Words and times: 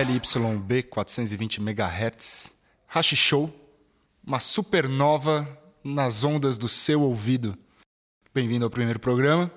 MKLYB 0.00 0.84
420 0.84 1.60
MHz, 1.60 2.54
Hash 2.86 3.14
Show, 3.14 3.50
uma 4.26 4.40
supernova 4.40 5.46
nas 5.84 6.24
ondas 6.24 6.56
do 6.56 6.68
seu 6.68 7.02
ouvido. 7.02 7.54
Bem-vindo 8.32 8.64
ao 8.64 8.70
primeiro 8.70 8.98
programa. 8.98 9.50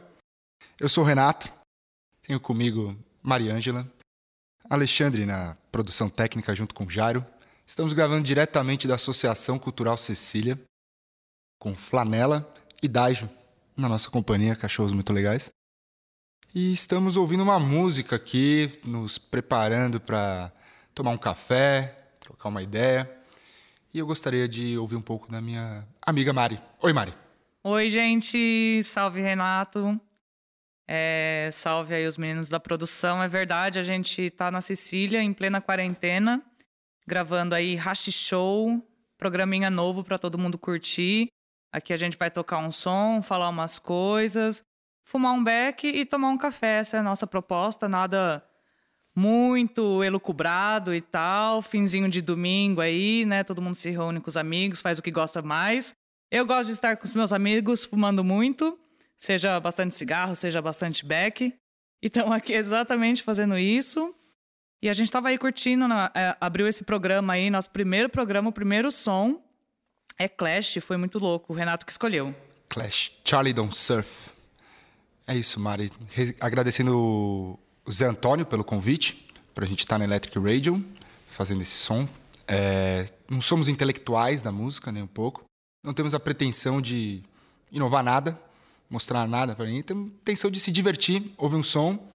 Eu 0.78 0.90
sou 0.90 1.06
o 1.06 1.08
Renato, 1.08 1.50
tenho 2.28 2.42
comigo 2.42 2.94
Mariângela, 3.22 3.88
Alexandre 4.70 5.26
na 5.26 5.56
produção 5.72 6.10
técnica 6.10 6.54
junto 6.54 6.76
com 6.76 6.90
Jairo. 6.90 7.26
Estamos 7.66 7.94
gravando 7.94 8.28
diretamente 8.28 8.86
da 8.86 8.96
Associação 8.96 9.58
Cultural 9.58 9.96
Cecília, 9.96 10.60
com 11.58 11.74
Flanela 11.74 12.54
e 12.82 12.90
Daijo 12.90 13.30
na 13.78 13.88
nossa 13.88 14.10
companhia, 14.10 14.58
cachorros 14.58 14.92
muito 14.92 15.14
legais. 15.14 15.50
E 16.56 16.72
estamos 16.72 17.18
ouvindo 17.18 17.42
uma 17.42 17.58
música 17.58 18.16
aqui, 18.16 18.70
nos 18.86 19.18
preparando 19.18 20.00
para 20.00 20.54
tomar 20.94 21.10
um 21.10 21.18
café, 21.18 22.10
trocar 22.20 22.50
uma 22.50 22.62
ideia. 22.62 23.10
E 23.92 23.98
eu 23.98 24.06
gostaria 24.06 24.48
de 24.48 24.78
ouvir 24.78 24.96
um 24.96 25.02
pouco 25.02 25.32
da 25.32 25.42
minha 25.42 25.84
amiga 26.00 26.32
Mari. 26.32 26.60
Oi, 26.80 26.94
Mari. 26.94 27.12
Oi, 27.64 27.90
gente. 27.90 28.84
Salve, 28.84 29.20
Renato. 29.20 30.00
É, 30.88 31.50
salve 31.52 31.96
aí 31.96 32.06
os 32.06 32.20
meninos 32.20 32.50
da 32.50 32.60
produção. 32.60 33.24
É 33.24 33.28
verdade, 33.28 33.80
a 33.80 33.84
gente 33.84 34.30
tá 34.30 34.52
na 34.52 34.62
Sicília, 34.62 35.24
em 35.24 35.34
plena 35.34 35.60
quarentena, 35.60 36.40
gravando 37.08 37.56
aí 37.56 37.74
Hash 37.74 38.12
Show, 38.12 38.80
programinha 39.18 39.72
novo 39.72 40.04
para 40.04 40.20
todo 40.20 40.38
mundo 40.38 40.60
curtir. 40.60 41.30
Aqui 41.72 41.94
a 41.94 41.98
gente 41.98 42.16
vai 42.16 42.30
tocar 42.30 42.60
um 42.60 42.70
som, 42.70 43.24
falar 43.24 43.50
umas 43.50 43.80
coisas 43.80 44.64
fumar 45.04 45.34
um 45.34 45.44
beck 45.44 45.86
e 45.88 46.06
tomar 46.06 46.30
um 46.30 46.38
café. 46.38 46.80
Essa 46.80 46.98
é 46.98 47.00
a 47.00 47.04
nossa 47.04 47.28
proposta, 47.28 47.88
nada 47.88 48.44
muito 49.16 50.04
elucubrado 50.04 50.94
e 50.94 51.02
tal. 51.02 51.62
Finzinho 51.62 52.10
de 52.10 52.22
domingo 52.22 52.82
aí, 52.82 53.26
né? 53.26 53.44
Todo 53.44 53.62
mundo 53.62 53.76
se 53.76 53.90
reúne 53.90 54.20
com 54.20 54.30
os 54.30 54.38
amigos, 54.38 54.82
faz 54.82 55.00
o 55.00 55.02
que 55.02 55.12
gosta 55.12 55.42
mais. 55.42 55.94
Eu 56.32 56.46
gosto 56.46 56.68
de 56.68 56.74
estar 56.74 56.98
com 56.98 57.06
os 57.06 57.14
meus 57.14 57.32
amigos 57.32 57.86
fumando 57.86 58.24
muito, 58.24 58.80
seja 59.16 59.60
bastante 59.60 59.94
cigarro, 59.94 60.36
seja 60.36 60.62
bastante 60.62 61.06
beck. 61.06 61.54
Então 62.02 62.34
aqui 62.34 62.54
exatamente 62.54 63.22
fazendo 63.22 63.58
isso. 63.58 64.16
E 64.82 64.90
a 64.90 64.94
gente 64.94 65.06
estava 65.06 65.30
aí 65.30 65.38
curtindo, 65.38 65.88
na, 65.88 66.12
é, 66.14 66.36
abriu 66.42 66.68
esse 66.68 66.84
programa 66.84 67.34
aí, 67.34 67.50
nosso 67.50 67.70
primeiro 67.70 68.10
programa, 68.10 68.50
o 68.50 68.52
primeiro 68.52 68.92
som 68.92 69.42
é 70.20 70.28
Clash, 70.28 70.78
foi 70.82 70.98
muito 70.98 71.18
louco, 71.20 71.54
o 71.54 71.56
Renato 71.56 71.86
que 71.86 71.92
escolheu. 71.92 72.36
Clash, 72.68 73.14
Charlie 73.24 73.54
Don't 73.54 73.78
Surf. 73.78 74.33
É 75.28 75.36
isso, 75.36 75.60
Mari. 75.60 75.92
Agradecendo 76.40 77.58
o 77.86 77.92
Zé 77.92 78.06
Antônio 78.06 78.46
pelo 78.46 78.64
convite 78.64 79.30
para 79.54 79.66
a 79.66 79.68
gente 79.68 79.80
estar 79.80 79.96
tá 79.96 80.00
na 80.00 80.06
Electric 80.06 80.38
Radio 80.40 80.84
fazendo 81.28 81.62
esse 81.62 81.72
som. 81.76 82.08
É, 82.48 83.06
não 83.30 83.42
somos 83.42 83.68
intelectuais 83.68 84.42
da 84.42 84.52
música, 84.52 84.92
nem 84.92 85.04
um 85.04 85.08
pouco. 85.08 85.44
Não 85.84 85.94
temos 85.94 86.14
a 86.14 86.20
pretensão 86.20 86.82
de 86.82 87.22
inovar 87.72 88.04
nada, 88.04 88.40
mostrar 88.90 89.28
nada 89.28 89.56
para 89.56 89.66
ninguém. 89.66 89.84
Temos 89.84 90.12
a 90.12 90.16
intenção 90.16 90.52
de 90.52 90.60
se 90.60 90.72
divertir, 90.72 91.34
ouvir 91.38 91.56
um 91.56 91.64
som. 91.64 92.10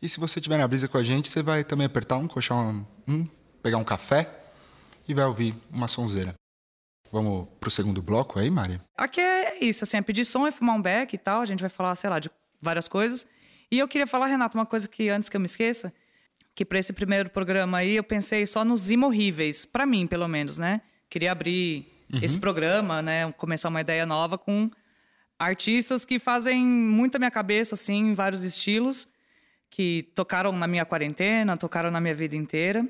E 0.00 0.08
se 0.08 0.18
você 0.18 0.38
estiver 0.38 0.58
na 0.58 0.66
brisa 0.66 0.88
com 0.88 0.98
a 0.98 1.02
gente, 1.02 1.28
você 1.28 1.42
vai 1.42 1.62
também 1.62 1.86
apertar 1.86 2.16
um, 2.16 2.26
coxar 2.26 2.58
um, 2.58 3.28
pegar 3.62 3.78
um 3.78 3.84
café 3.84 4.28
e 5.06 5.14
vai 5.14 5.24
ouvir 5.24 5.54
uma 5.70 5.86
sonzeira. 5.86 6.34
Vamos 7.12 7.46
pro 7.60 7.70
segundo 7.70 8.00
bloco 8.00 8.38
aí, 8.38 8.50
Mari? 8.50 8.80
Aqui 8.96 9.20
é 9.20 9.62
isso, 9.62 9.84
assim, 9.84 9.98
é 9.98 10.02
pedir 10.02 10.24
som, 10.24 10.46
é 10.46 10.50
fumar 10.50 10.74
um 10.74 10.82
beck 10.82 11.12
e 11.12 11.18
tal. 11.18 11.42
A 11.42 11.44
gente 11.44 11.60
vai 11.60 11.68
falar, 11.68 11.94
sei 11.94 12.08
lá, 12.08 12.18
de 12.18 12.30
várias 12.62 12.88
coisas. 12.88 13.26
E 13.70 13.78
eu 13.78 13.88
queria 13.88 14.06
falar, 14.06 14.26
Renato, 14.26 14.56
uma 14.56 14.66
coisa 14.66 14.88
que 14.88 15.08
antes 15.08 15.28
que 15.28 15.36
eu 15.36 15.40
me 15.40 15.46
esqueça, 15.46 15.92
que 16.54 16.64
para 16.64 16.78
esse 16.78 16.92
primeiro 16.92 17.30
programa 17.30 17.78
aí 17.78 17.96
eu 17.96 18.04
pensei 18.04 18.46
só 18.46 18.64
nos 18.64 18.90
imorríveis, 18.90 19.64
para 19.64 19.86
mim, 19.86 20.06
pelo 20.06 20.28
menos, 20.28 20.58
né? 20.58 20.82
Queria 21.08 21.32
abrir 21.32 21.86
uhum. 22.12 22.20
esse 22.22 22.38
programa, 22.38 23.02
né, 23.02 23.30
começar 23.32 23.68
uma 23.68 23.80
ideia 23.80 24.06
nova 24.06 24.38
com 24.38 24.70
artistas 25.38 26.04
que 26.04 26.18
fazem 26.18 26.64
muito 26.64 27.16
a 27.16 27.18
minha 27.18 27.30
cabeça 27.30 27.74
assim, 27.74 28.10
em 28.10 28.14
vários 28.14 28.42
estilos, 28.44 29.08
que 29.68 30.02
tocaram 30.14 30.52
na 30.52 30.66
minha 30.66 30.84
quarentena, 30.84 31.56
tocaram 31.56 31.90
na 31.90 32.00
minha 32.00 32.14
vida 32.14 32.36
inteira. 32.36 32.86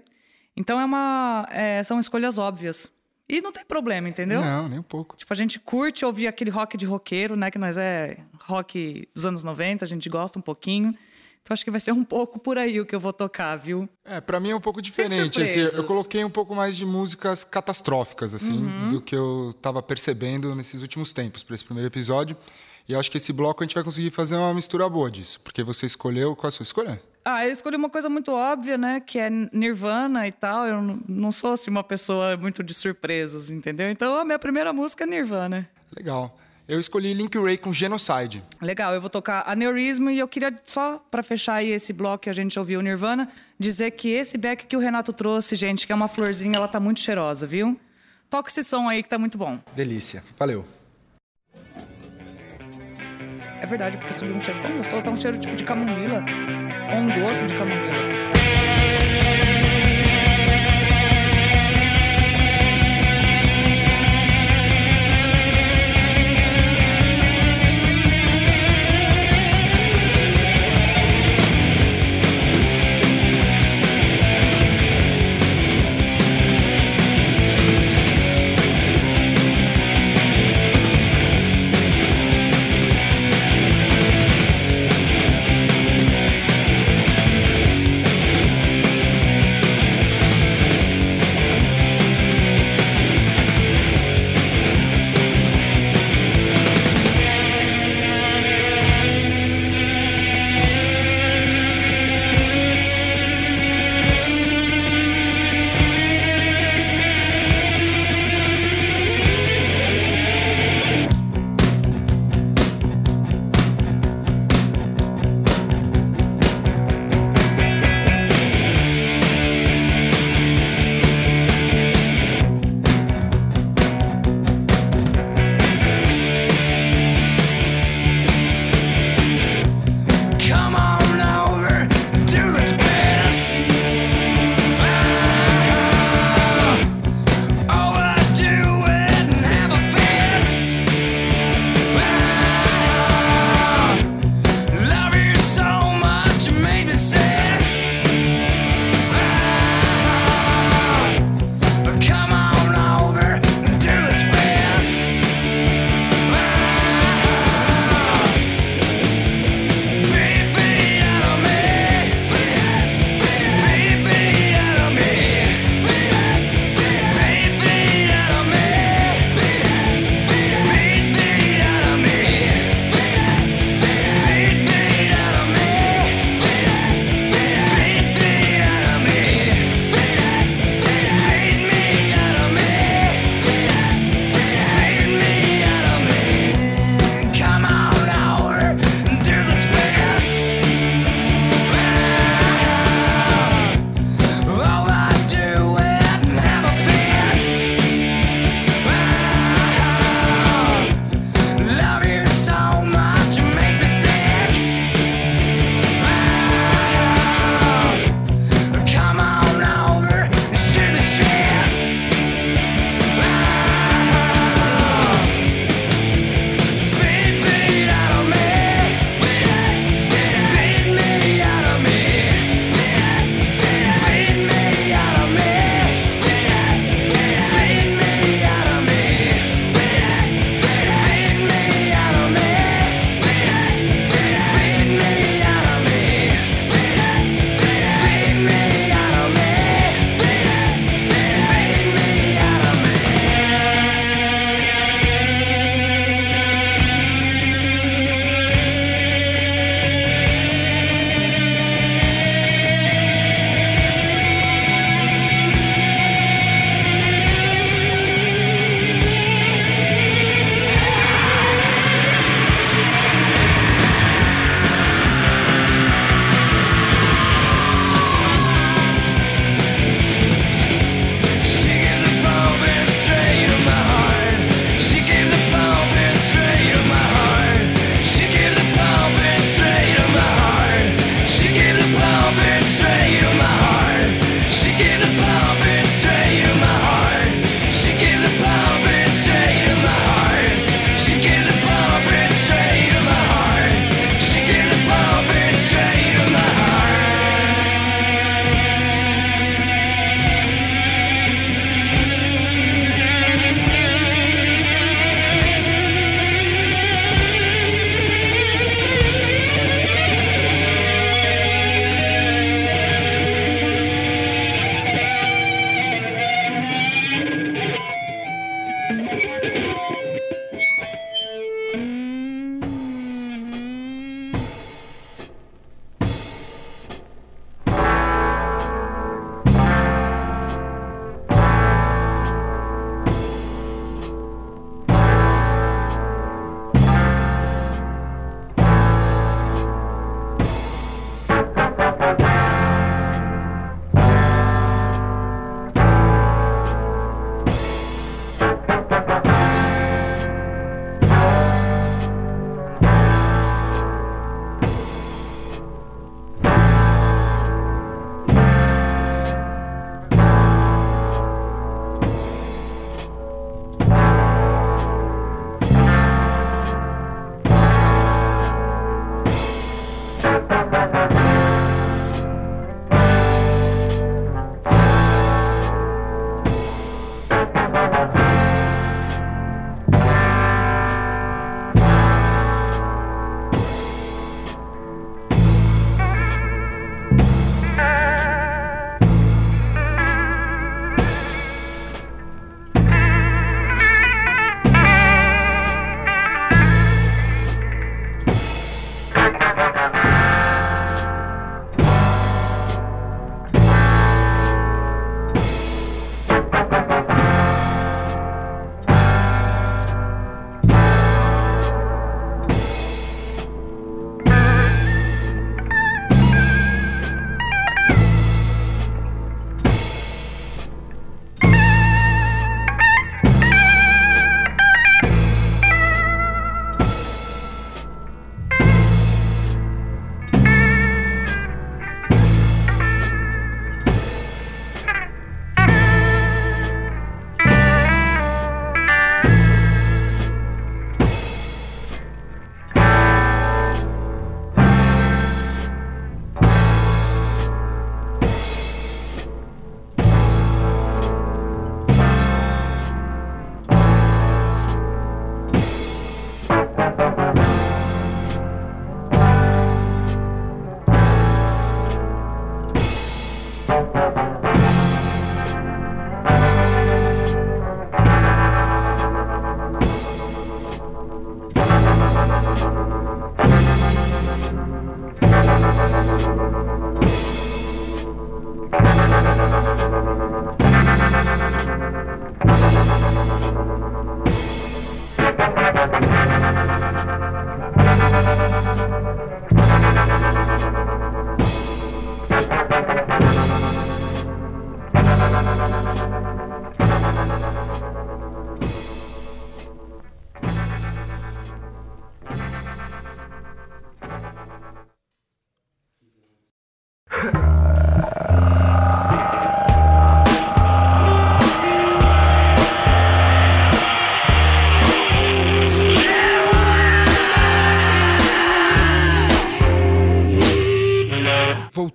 Então 0.56 0.80
é 0.80 0.84
uma, 0.84 1.48
é, 1.50 1.82
são 1.82 1.98
escolhas 1.98 2.38
óbvias. 2.38 2.90
E 3.28 3.40
não 3.40 3.52
tem 3.52 3.64
problema, 3.64 4.08
entendeu? 4.08 4.40
Não, 4.40 4.68
nem 4.68 4.78
um 4.78 4.82
pouco. 4.82 5.16
Tipo, 5.16 5.32
a 5.32 5.36
gente 5.36 5.58
curte 5.58 6.04
ouvir 6.04 6.26
aquele 6.26 6.50
rock 6.50 6.76
de 6.76 6.86
roqueiro, 6.86 7.36
né? 7.36 7.50
Que 7.50 7.58
nós 7.58 7.78
é 7.78 8.18
rock 8.40 9.08
dos 9.14 9.24
anos 9.24 9.42
90, 9.42 9.84
a 9.84 9.88
gente 9.88 10.08
gosta 10.08 10.38
um 10.38 10.42
pouquinho. 10.42 10.94
Então 11.42 11.54
acho 11.54 11.64
que 11.64 11.70
vai 11.70 11.80
ser 11.80 11.92
um 11.92 12.04
pouco 12.04 12.38
por 12.38 12.56
aí 12.56 12.80
o 12.80 12.86
que 12.86 12.94
eu 12.94 13.00
vou 13.00 13.12
tocar, 13.12 13.56
viu? 13.56 13.88
É, 14.04 14.20
para 14.20 14.38
mim 14.38 14.50
é 14.50 14.56
um 14.56 14.60
pouco 14.60 14.80
diferente. 14.80 15.42
Assim, 15.42 15.60
eu 15.60 15.84
coloquei 15.84 16.24
um 16.24 16.30
pouco 16.30 16.54
mais 16.54 16.76
de 16.76 16.86
músicas 16.86 17.42
catastróficas, 17.42 18.32
assim, 18.32 18.64
uhum. 18.64 18.88
do 18.90 19.00
que 19.00 19.16
eu 19.16 19.52
tava 19.60 19.82
percebendo 19.82 20.54
nesses 20.54 20.82
últimos 20.82 21.12
tempos 21.12 21.42
para 21.42 21.54
esse 21.54 21.64
primeiro 21.64 21.88
episódio. 21.88 22.36
E 22.88 22.94
acho 22.94 23.10
que 23.10 23.16
esse 23.16 23.32
bloco 23.32 23.62
a 23.62 23.66
gente 23.66 23.74
vai 23.74 23.82
conseguir 23.82 24.10
fazer 24.10 24.36
uma 24.36 24.54
mistura 24.54 24.88
boa 24.88 25.10
disso, 25.10 25.40
porque 25.40 25.64
você 25.64 25.86
escolheu 25.86 26.36
qual 26.36 26.46
é 26.46 26.48
a 26.48 26.52
sua 26.52 26.64
escolha? 26.64 27.02
Ah, 27.24 27.46
eu 27.46 27.52
escolhi 27.52 27.76
uma 27.76 27.88
coisa 27.88 28.08
muito 28.08 28.32
óbvia, 28.32 28.76
né? 28.76 29.00
Que 29.00 29.18
é 29.18 29.30
Nirvana 29.30 30.26
e 30.26 30.32
tal. 30.32 30.66
Eu 30.66 31.00
não 31.08 31.30
sou 31.30 31.52
assim 31.52 31.70
uma 31.70 31.84
pessoa 31.84 32.36
muito 32.36 32.62
de 32.62 32.74
surpresas, 32.74 33.50
entendeu? 33.50 33.90
Então 33.90 34.18
a 34.18 34.24
minha 34.24 34.38
primeira 34.38 34.72
música 34.72 35.04
é 35.04 35.06
Nirvana. 35.06 35.68
Legal. 35.96 36.36
Eu 36.66 36.80
escolhi 36.80 37.12
Link 37.12 37.36
Ray 37.38 37.58
com 37.58 37.72
Genocide. 37.72 38.42
Legal, 38.60 38.94
eu 38.94 39.00
vou 39.00 39.10
tocar 39.10 39.42
Aneurismo 39.46 40.10
e 40.10 40.18
eu 40.18 40.28
queria 40.28 40.54
só 40.64 40.98
para 41.10 41.22
fechar 41.22 41.54
aí 41.54 41.70
esse 41.70 41.92
bloco 41.92 42.22
que 42.24 42.30
a 42.30 42.32
gente 42.32 42.58
ouviu 42.58 42.80
Nirvana, 42.80 43.28
dizer 43.58 43.90
que 43.90 44.08
esse 44.10 44.38
back 44.38 44.66
que 44.66 44.76
o 44.76 44.80
Renato 44.80 45.12
trouxe, 45.12 45.56
gente, 45.56 45.86
que 45.86 45.92
é 45.92 45.94
uma 45.96 46.08
florzinha, 46.08 46.56
ela 46.56 46.68
tá 46.68 46.78
muito 46.80 47.00
cheirosa, 47.00 47.46
viu? 47.46 47.78
Toca 48.30 48.48
esse 48.48 48.64
som 48.64 48.88
aí 48.88 49.02
que 49.02 49.08
tá 49.08 49.18
muito 49.18 49.36
bom. 49.36 49.58
Delícia. 49.74 50.24
Valeu. 50.38 50.64
É 53.62 53.66
verdade, 53.66 53.96
porque 53.96 54.12
subiu 54.12 54.34
um 54.34 54.40
cheiro 54.40 54.60
tão 54.60 54.76
gostoso, 54.76 55.04
tá 55.04 55.10
um 55.12 55.16
cheiro 55.16 55.38
tipo 55.38 55.54
de 55.54 55.62
camomila, 55.62 56.24
ou 56.92 56.98
um 56.98 57.20
gosto 57.20 57.46
de 57.46 57.54
camomila. 57.54 58.41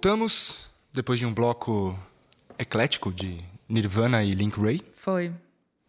Voltamos 0.08 0.70
depois 0.94 1.20
de 1.20 1.26
um 1.26 1.34
bloco 1.34 1.94
eclético 2.58 3.12
de 3.12 3.44
Nirvana 3.68 4.24
e 4.24 4.34
Link 4.34 4.58
Ray. 4.58 4.82
Foi. 4.94 5.28
O 5.28 5.34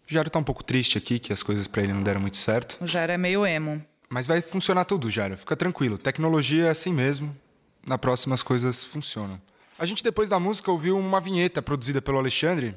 Jairo 0.09 0.29
tá 0.29 0.41
um 0.41 0.43
pouco 0.43 0.65
triste 0.65 0.99
aqui, 0.99 1.21
que 1.21 1.33
as 1.33 1.41
coisas 1.41 1.69
para 1.69 1.85
ele 1.85 1.93
não 1.93 2.03
deram 2.03 2.21
muito 2.21 2.37
certo. 2.37 2.83
O 2.83 2.87
Jairo 2.87 3.13
é 3.13 3.17
meio 3.17 3.47
emo. 3.47 3.81
Mas 4.11 4.27
vai 4.27 4.43
funcionar 4.43 4.87
tudo, 4.87 5.09
Jairo. 5.09 5.39
Fica 5.39 5.55
tranquilo. 5.55 5.97
Tecnologia 5.97 6.65
é 6.65 6.71
assim 6.71 6.93
mesmo. 6.93 7.33
Na 7.87 7.97
próxima 7.97 8.35
as 8.35 8.43
coisas 8.43 8.85
funcionam. 8.85 9.41
A 9.79 9.87
gente, 9.87 10.03
depois 10.03 10.29
da 10.29 10.41
música, 10.41 10.69
ouviu 10.73 10.99
uma 10.99 11.21
vinheta 11.21 11.63
produzida 11.63 12.03
pelo 12.03 12.19
Alexandre. 12.19 12.75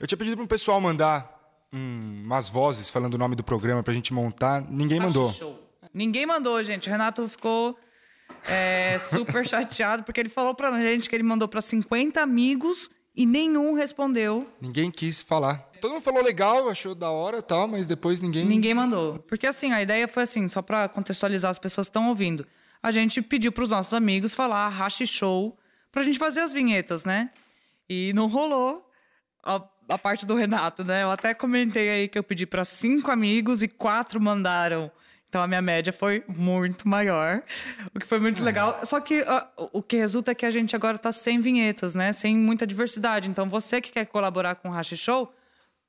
Eu 0.00 0.06
tinha 0.06 0.16
pedido 0.16 0.36
para 0.36 0.46
o 0.46 0.48
pessoal 0.48 0.80
mandar 0.80 1.30
hum, 1.70 2.22
umas 2.24 2.48
vozes 2.48 2.88
falando 2.88 3.12
o 3.12 3.18
nome 3.18 3.36
do 3.36 3.44
programa 3.44 3.82
pra 3.82 3.92
gente 3.92 4.14
montar. 4.14 4.62
Ninguém 4.62 4.98
mandou. 4.98 5.30
Ninguém 5.92 6.24
mandou, 6.24 6.62
gente. 6.62 6.88
O 6.88 6.90
Renato 6.90 7.28
ficou 7.28 7.78
é, 8.46 8.98
super 8.98 9.46
chateado 9.46 10.02
porque 10.02 10.20
ele 10.20 10.28
falou 10.28 10.54
pra 10.54 10.70
gente 10.80 11.08
que 11.08 11.14
ele 11.14 11.22
mandou 11.22 11.48
pra 11.48 11.60
50 11.60 12.20
amigos 12.20 12.90
e 13.16 13.26
nenhum 13.26 13.74
respondeu. 13.74 14.48
Ninguém 14.60 14.90
quis 14.90 15.22
falar. 15.22 15.68
Todo 15.80 15.92
mundo 15.92 16.02
falou 16.02 16.22
legal, 16.22 16.68
achou 16.68 16.94
da 16.94 17.10
hora 17.10 17.38
e 17.38 17.42
tal, 17.42 17.66
mas 17.66 17.86
depois 17.86 18.20
ninguém. 18.20 18.44
Ninguém 18.44 18.74
mandou. 18.74 19.18
Porque 19.20 19.46
assim, 19.46 19.72
a 19.72 19.82
ideia 19.82 20.06
foi 20.06 20.24
assim, 20.24 20.46
só 20.48 20.60
pra 20.60 20.88
contextualizar 20.88 21.50
as 21.50 21.58
pessoas 21.58 21.86
que 21.86 21.90
estão 21.90 22.08
ouvindo. 22.08 22.46
A 22.82 22.90
gente 22.90 23.20
pediu 23.22 23.50
pros 23.50 23.70
nossos 23.70 23.94
amigos 23.94 24.34
falar 24.34 24.68
Hashi 24.68 25.06
Show 25.06 25.56
pra 25.90 26.02
gente 26.02 26.18
fazer 26.18 26.40
as 26.40 26.52
vinhetas, 26.52 27.04
né? 27.04 27.30
E 27.88 28.12
não 28.14 28.26
rolou 28.26 28.86
a, 29.44 29.62
a 29.88 29.98
parte 29.98 30.26
do 30.26 30.34
Renato, 30.34 30.84
né? 30.84 31.02
Eu 31.02 31.10
até 31.10 31.34
comentei 31.34 31.90
aí 31.90 32.08
que 32.08 32.18
eu 32.18 32.22
pedi 32.22 32.46
para 32.46 32.64
cinco 32.64 33.10
amigos 33.10 33.62
e 33.62 33.68
quatro 33.68 34.20
mandaram. 34.20 34.90
Então 35.30 35.40
a 35.40 35.46
minha 35.46 35.62
média 35.62 35.92
foi 35.92 36.24
muito 36.26 36.88
maior, 36.88 37.40
o 37.94 38.00
que 38.00 38.04
foi 38.06 38.18
muito 38.18 38.42
legal. 38.42 38.80
Só 38.82 39.00
que 39.00 39.22
uh, 39.22 39.70
o 39.72 39.80
que 39.80 39.96
resulta 39.96 40.32
é 40.32 40.34
que 40.34 40.44
a 40.44 40.50
gente 40.50 40.74
agora 40.74 40.98
tá 40.98 41.12
sem 41.12 41.40
vinhetas, 41.40 41.94
né? 41.94 42.12
Sem 42.12 42.36
muita 42.36 42.66
diversidade. 42.66 43.30
Então 43.30 43.48
você 43.48 43.80
que 43.80 43.92
quer 43.92 44.06
colaborar 44.06 44.56
com 44.56 44.70
o 44.70 44.72
Hashi 44.72 44.96
Show, 44.96 45.32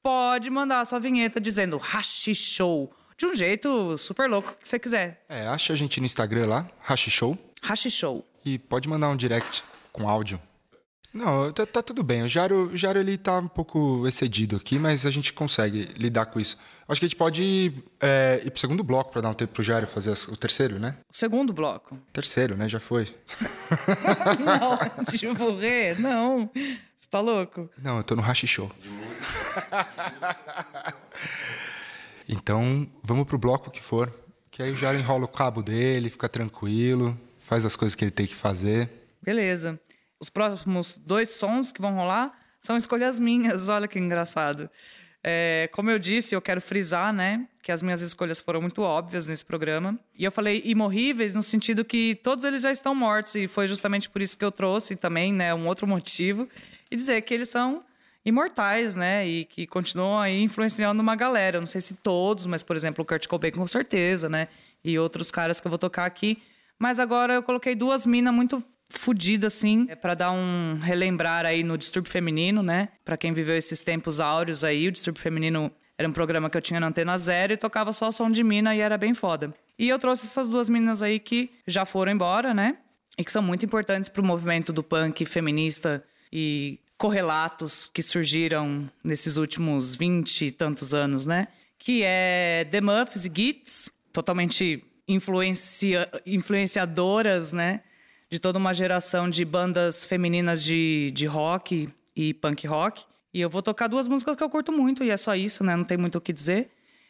pode 0.03 0.47
mandar 0.51 0.81
a 0.81 0.85
sua 0.85 0.99
vinheta 0.99 1.41
dizendo 1.41 1.77
Hashi 1.77 2.35
Show. 2.35 2.93
De 3.17 3.25
um 3.25 3.33
jeito 3.33 3.97
super 3.97 4.29
louco 4.29 4.55
que 4.61 4.69
você 4.69 4.77
quiser. 4.77 5.25
É, 5.27 5.47
acha 5.47 5.73
a 5.73 5.75
gente 5.75 5.99
no 5.99 6.05
Instagram 6.05 6.45
lá, 6.45 6.67
Hashi 6.79 7.09
Show. 7.09 7.35
Hashi 7.63 7.89
Show. 7.89 8.23
E 8.45 8.59
pode 8.59 8.87
mandar 8.87 9.09
um 9.09 9.15
direct 9.15 9.63
com 9.91 10.07
áudio. 10.07 10.39
Não, 11.13 11.51
tá, 11.51 11.65
tá, 11.65 11.81
tudo 11.81 12.03
bem. 12.03 12.23
O 12.23 12.29
Jaro, 12.29 12.69
o 12.71 12.77
Jaro 12.77 12.97
ele 12.97 13.17
tá 13.17 13.39
um 13.39 13.47
pouco 13.47 14.07
excedido 14.07 14.55
aqui, 14.55 14.79
mas 14.79 15.05
a 15.05 15.11
gente 15.11 15.33
consegue 15.33 15.89
lidar 15.97 16.27
com 16.27 16.39
isso. 16.39 16.57
Acho 16.87 17.01
que 17.01 17.05
a 17.05 17.09
gente 17.09 17.17
pode 17.17 17.43
ir, 17.43 17.83
é, 17.99 18.41
ir 18.45 18.51
pro 18.51 18.59
segundo 18.59 18.83
bloco 18.83 19.11
para 19.11 19.21
dar 19.21 19.29
um 19.29 19.33
tempo 19.33 19.53
pro 19.53 19.61
Jaro 19.61 19.85
fazer 19.87 20.11
o 20.29 20.37
terceiro, 20.37 20.79
né? 20.79 20.95
O 21.11 21.15
segundo 21.15 21.51
bloco. 21.51 21.99
Terceiro, 22.13 22.55
né? 22.55 22.69
Já 22.69 22.79
foi. 22.79 23.13
não, 24.39 24.79
de 25.11 25.27
morrer, 25.27 25.99
não. 25.99 26.49
Você 26.97 27.09
tá 27.09 27.19
louco? 27.19 27.69
Não, 27.77 27.97
eu 27.97 28.03
tô 28.03 28.15
no 28.15 28.21
Hashi 28.21 28.47
Show. 28.47 28.71
então, 32.27 32.89
vamos 33.03 33.25
pro 33.25 33.37
bloco 33.37 33.69
que 33.69 33.81
for. 33.81 34.11
Que 34.49 34.63
aí 34.63 34.71
o 34.71 34.75
Jaro 34.75 34.97
enrola 34.97 35.25
o 35.25 35.29
cabo 35.29 35.61
dele, 35.61 36.09
fica 36.09 36.29
tranquilo, 36.29 37.19
faz 37.37 37.65
as 37.65 37.75
coisas 37.75 37.95
que 37.95 38.05
ele 38.05 38.11
tem 38.11 38.25
que 38.25 38.35
fazer. 38.35 38.89
Beleza. 39.21 39.79
Os 40.21 40.29
próximos 40.29 40.99
dois 41.03 41.31
sons 41.31 41.71
que 41.71 41.81
vão 41.81 41.95
rolar 41.95 42.31
são 42.59 42.77
escolhas 42.77 43.17
minhas. 43.17 43.67
Olha 43.69 43.87
que 43.87 43.97
engraçado. 43.97 44.69
É, 45.23 45.69
como 45.71 45.89
eu 45.89 45.99
disse, 45.99 46.35
eu 46.35 46.41
quero 46.41 46.59
frisar, 46.59 47.13
né, 47.13 47.47
que 47.61 47.71
as 47.71 47.83
minhas 47.83 48.01
escolhas 48.01 48.39
foram 48.39 48.59
muito 48.59 48.81
óbvias 48.81 49.27
nesse 49.27 49.45
programa. 49.45 49.99
E 50.17 50.23
eu 50.23 50.31
falei 50.31 50.61
imorríveis 50.65 51.35
no 51.35 51.43
sentido 51.43 51.85
que 51.85 52.15
todos 52.23 52.43
eles 52.43 52.61
já 52.61 52.71
estão 52.71 52.95
mortos 52.95 53.35
e 53.35 53.47
foi 53.47 53.67
justamente 53.67 54.09
por 54.09 54.21
isso 54.21 54.37
que 54.37 54.43
eu 54.43 54.51
trouxe 54.51 54.95
também, 54.95 55.31
né, 55.31 55.53
um 55.53 55.67
outro 55.67 55.85
motivo 55.87 56.47
e 56.89 56.95
dizer 56.95 57.21
que 57.21 57.33
eles 57.33 57.49
são 57.49 57.83
imortais, 58.25 58.95
né, 58.95 59.27
e 59.27 59.45
que 59.45 59.67
continuam 59.67 60.19
aí 60.19 60.41
influenciando 60.41 61.01
uma 61.01 61.15
galera. 61.15 61.57
Eu 61.57 61.61
não 61.61 61.67
sei 61.67 61.81
se 61.81 61.95
todos, 61.95 62.47
mas 62.47 62.63
por 62.63 62.75
exemplo, 62.75 63.03
o 63.03 63.05
Kurt 63.05 63.27
Cobain 63.27 63.51
com 63.51 63.67
certeza, 63.67 64.27
né, 64.27 64.47
e 64.83 64.97
outros 64.97 65.29
caras 65.29 65.61
que 65.61 65.67
eu 65.67 65.69
vou 65.69 65.79
tocar 65.79 66.05
aqui. 66.05 66.41
Mas 66.79 66.99
agora 66.99 67.35
eu 67.35 67.43
coloquei 67.43 67.75
duas 67.75 68.07
minas 68.07 68.33
muito 68.33 68.63
fodida, 68.91 69.47
assim, 69.47 69.85
é 69.89 69.95
para 69.95 70.13
dar 70.13 70.31
um 70.31 70.79
relembrar 70.81 71.45
aí 71.45 71.63
no 71.63 71.77
Distúrbio 71.77 72.11
Feminino, 72.11 72.61
né? 72.61 72.89
Para 73.03 73.17
quem 73.17 73.33
viveu 73.33 73.57
esses 73.57 73.81
tempos 73.81 74.19
áureos 74.19 74.63
aí, 74.63 74.87
o 74.87 74.91
Distúrbio 74.91 75.21
Feminino 75.21 75.71
era 75.97 76.07
um 76.07 76.11
programa 76.13 76.49
que 76.49 76.57
eu 76.57 76.61
tinha 76.61 76.79
na 76.79 76.87
Antena 76.87 77.17
Zero 77.17 77.53
e 77.53 77.57
tocava 77.57 77.91
só 77.91 78.11
som 78.11 78.29
de 78.29 78.43
mina 78.43 78.75
e 78.75 78.79
era 78.79 78.97
bem 78.97 79.13
foda. 79.13 79.53
E 79.77 79.87
eu 79.89 79.97
trouxe 79.97 80.25
essas 80.25 80.47
duas 80.47 80.69
meninas 80.69 81.01
aí 81.01 81.19
que 81.19 81.51
já 81.65 81.85
foram 81.85 82.11
embora, 82.11 82.53
né? 82.53 82.77
E 83.17 83.23
que 83.23 83.31
são 83.31 83.41
muito 83.41 83.65
importantes 83.65 84.09
pro 84.09 84.23
movimento 84.23 84.71
do 84.73 84.83
punk 84.83 85.25
feminista 85.25 86.03
e 86.31 86.79
correlatos 86.97 87.89
que 87.91 88.01
surgiram 88.03 88.89
nesses 89.03 89.37
últimos 89.37 89.95
vinte 89.95 90.45
e 90.45 90.51
tantos 90.51 90.93
anos, 90.93 91.25
né? 91.25 91.47
Que 91.77 92.03
é 92.03 92.67
The 92.69 92.81
Muffs 92.81 93.25
e 93.25 93.31
Gits, 93.33 93.89
totalmente 94.13 94.83
influencia, 95.07 96.09
influenciadoras, 96.25 97.53
né? 97.53 97.81
De 98.31 98.39
toda 98.39 98.57
uma 98.57 98.73
geração 98.73 99.29
de 99.29 99.43
bandas 99.43 100.05
femininas 100.05 100.63
de, 100.63 101.11
de 101.13 101.25
rock 101.25 101.89
e 102.15 102.33
punk 102.33 102.65
rock. 102.65 103.03
E 103.33 103.41
eu 103.41 103.49
vou 103.49 103.61
tocar 103.61 103.87
duas 103.87 104.07
músicas 104.07 104.37
que 104.37 104.43
eu 104.43 104.49
curto 104.49 104.71
muito, 104.71 105.03
e 105.03 105.09
é 105.09 105.17
só 105.17 105.35
isso, 105.35 105.65
né? 105.65 105.75
Não 105.75 105.83
tem 105.83 105.97
muito 105.97 106.17
o 106.17 106.21
que 106.21 106.31
dizer. 106.31 106.69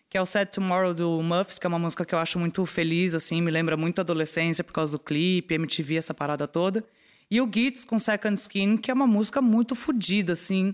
Que 0.10 0.18
é 0.18 0.22
o 0.22 0.26
Sad 0.26 0.52
Tomorrow 0.52 0.96
do 0.96 1.22
Muffs, 1.22 1.60
que 1.60 1.68
é 1.68 1.70
uma 1.70 1.78
música 1.78 2.04
que 2.04 2.16
eu 2.16 2.20
acho 2.20 2.40
muito 2.40 2.66
feliz, 2.66 3.14
assim, 3.14 3.40
me 3.40 3.52
lembra 3.52 3.78
muito 3.78 4.00
a 4.00 4.02
adolescência 4.02 4.64
por 4.64 4.74
causa 4.74 4.94
do 4.94 5.00
clipe, 5.00 5.54
MTV, 5.54 5.96
essa 5.96 6.14
parada 6.14 6.48
toda. 6.48 6.84
E 7.30 7.40
o 7.40 7.50
Gits 7.50 7.86
com 7.86 8.00
Second 8.00 8.34
Skin, 8.40 8.76
que 8.76 8.90
é 8.90 8.94
uma 8.94 9.08
música 9.08 9.42
muito 9.42 9.76
fodida, 9.76 10.34
assim, 10.34 10.74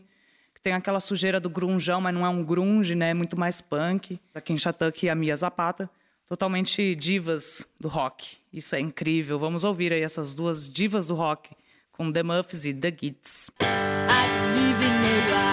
que 0.56 0.62
tem 0.62 0.74
aquela 0.74 1.02
sujeira 1.02 1.42
do 1.42 1.50
grunjão, 1.50 2.00
mas 2.00 2.16
não 2.16 2.26
é 2.26 2.30
um 2.30 2.44
grunge, 2.44 2.96
né? 2.96 3.10
É 3.10 3.14
muito 3.14 3.38
mais 3.38 3.60
punk. 3.60 4.18
Da 4.34 4.40
Ken 4.40 4.58
Chatuck 4.58 5.10
a 5.10 5.14
Mia 5.14 5.36
Zapata 5.36 5.90
totalmente 6.28 6.94
divas 6.94 7.68
do 7.80 7.88
rock. 7.88 8.38
Isso 8.52 8.76
é 8.76 8.80
incrível. 8.80 9.40
Vamos 9.40 9.64
ouvir 9.64 9.94
aí 9.94 10.02
essas 10.02 10.36
duas 10.36 10.70
divas 10.70 11.08
do 11.08 11.16
rock 11.16 11.50
com 11.92 12.12
The 12.12 12.22
Muffs 12.22 12.66
e 12.66 12.74
The 12.74 12.96
Gits. 13.00 13.50
I 13.62 14.28
don't 14.28 14.60
even 14.60 15.02
know 15.02 15.32
why. 15.32 15.48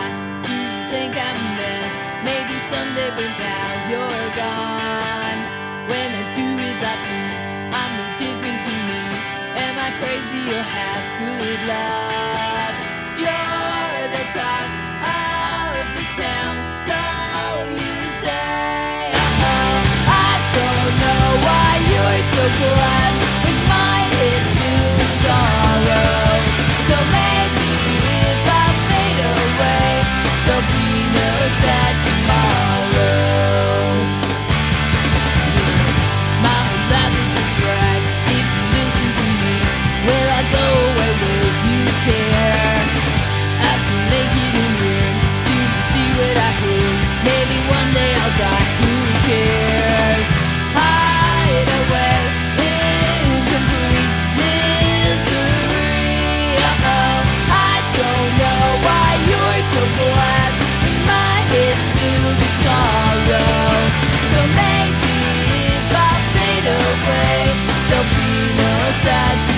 sad. 69.04 69.53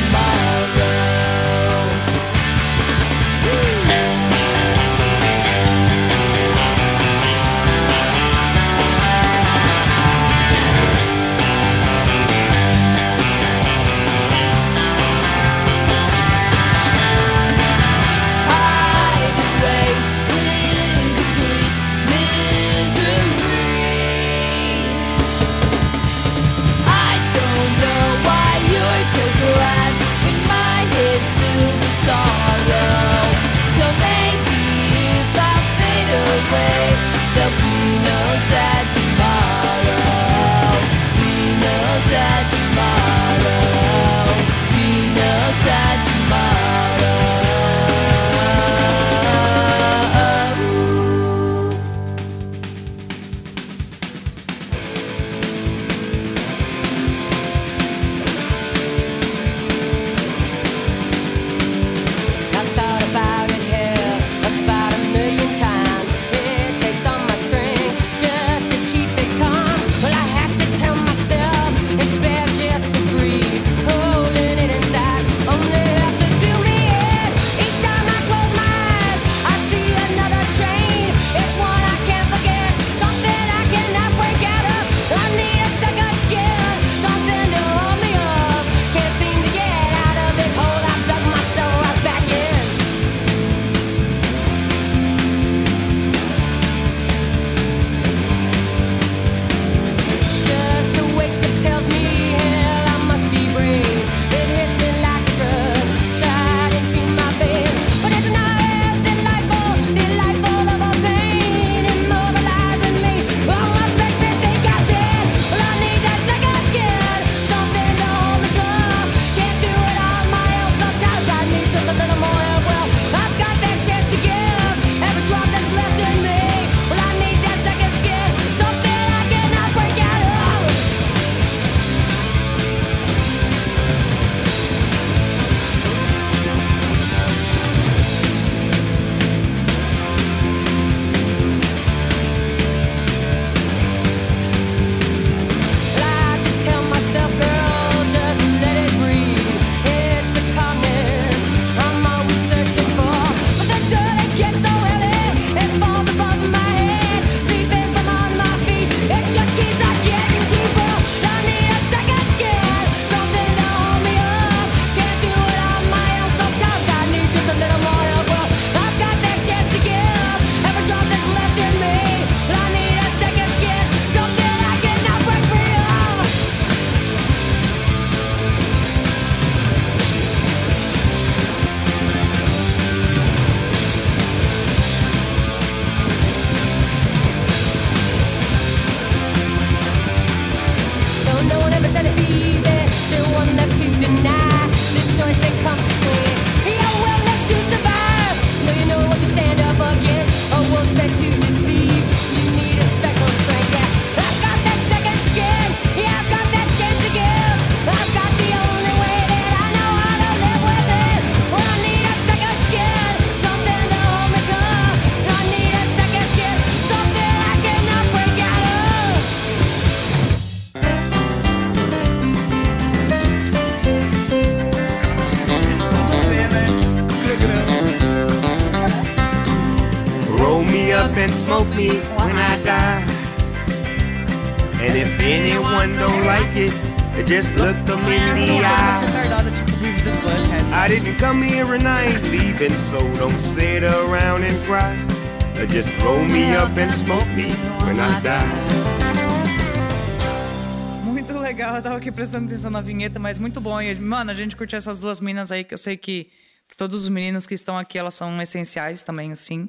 Aqui 252.06 252.12
prestando 252.12 252.46
atenção 252.46 252.70
na 252.70 252.80
vinheta, 252.80 253.18
mas 253.18 253.36
muito 253.36 253.60
bom. 253.60 253.80
E, 253.82 253.92
mano, 253.96 254.30
a 254.30 254.34
gente 254.34 254.54
curtiu 254.54 254.76
essas 254.76 255.00
duas 255.00 255.18
minas 255.18 255.50
aí, 255.50 255.64
que 255.64 255.74
eu 255.74 255.78
sei 255.78 255.96
que 255.96 256.30
todos 256.76 257.02
os 257.02 257.08
meninos 257.08 257.48
que 257.48 257.54
estão 257.54 257.76
aqui, 257.76 257.98
elas 257.98 258.14
são 258.14 258.40
essenciais 258.40 259.02
também, 259.02 259.32
assim. 259.32 259.68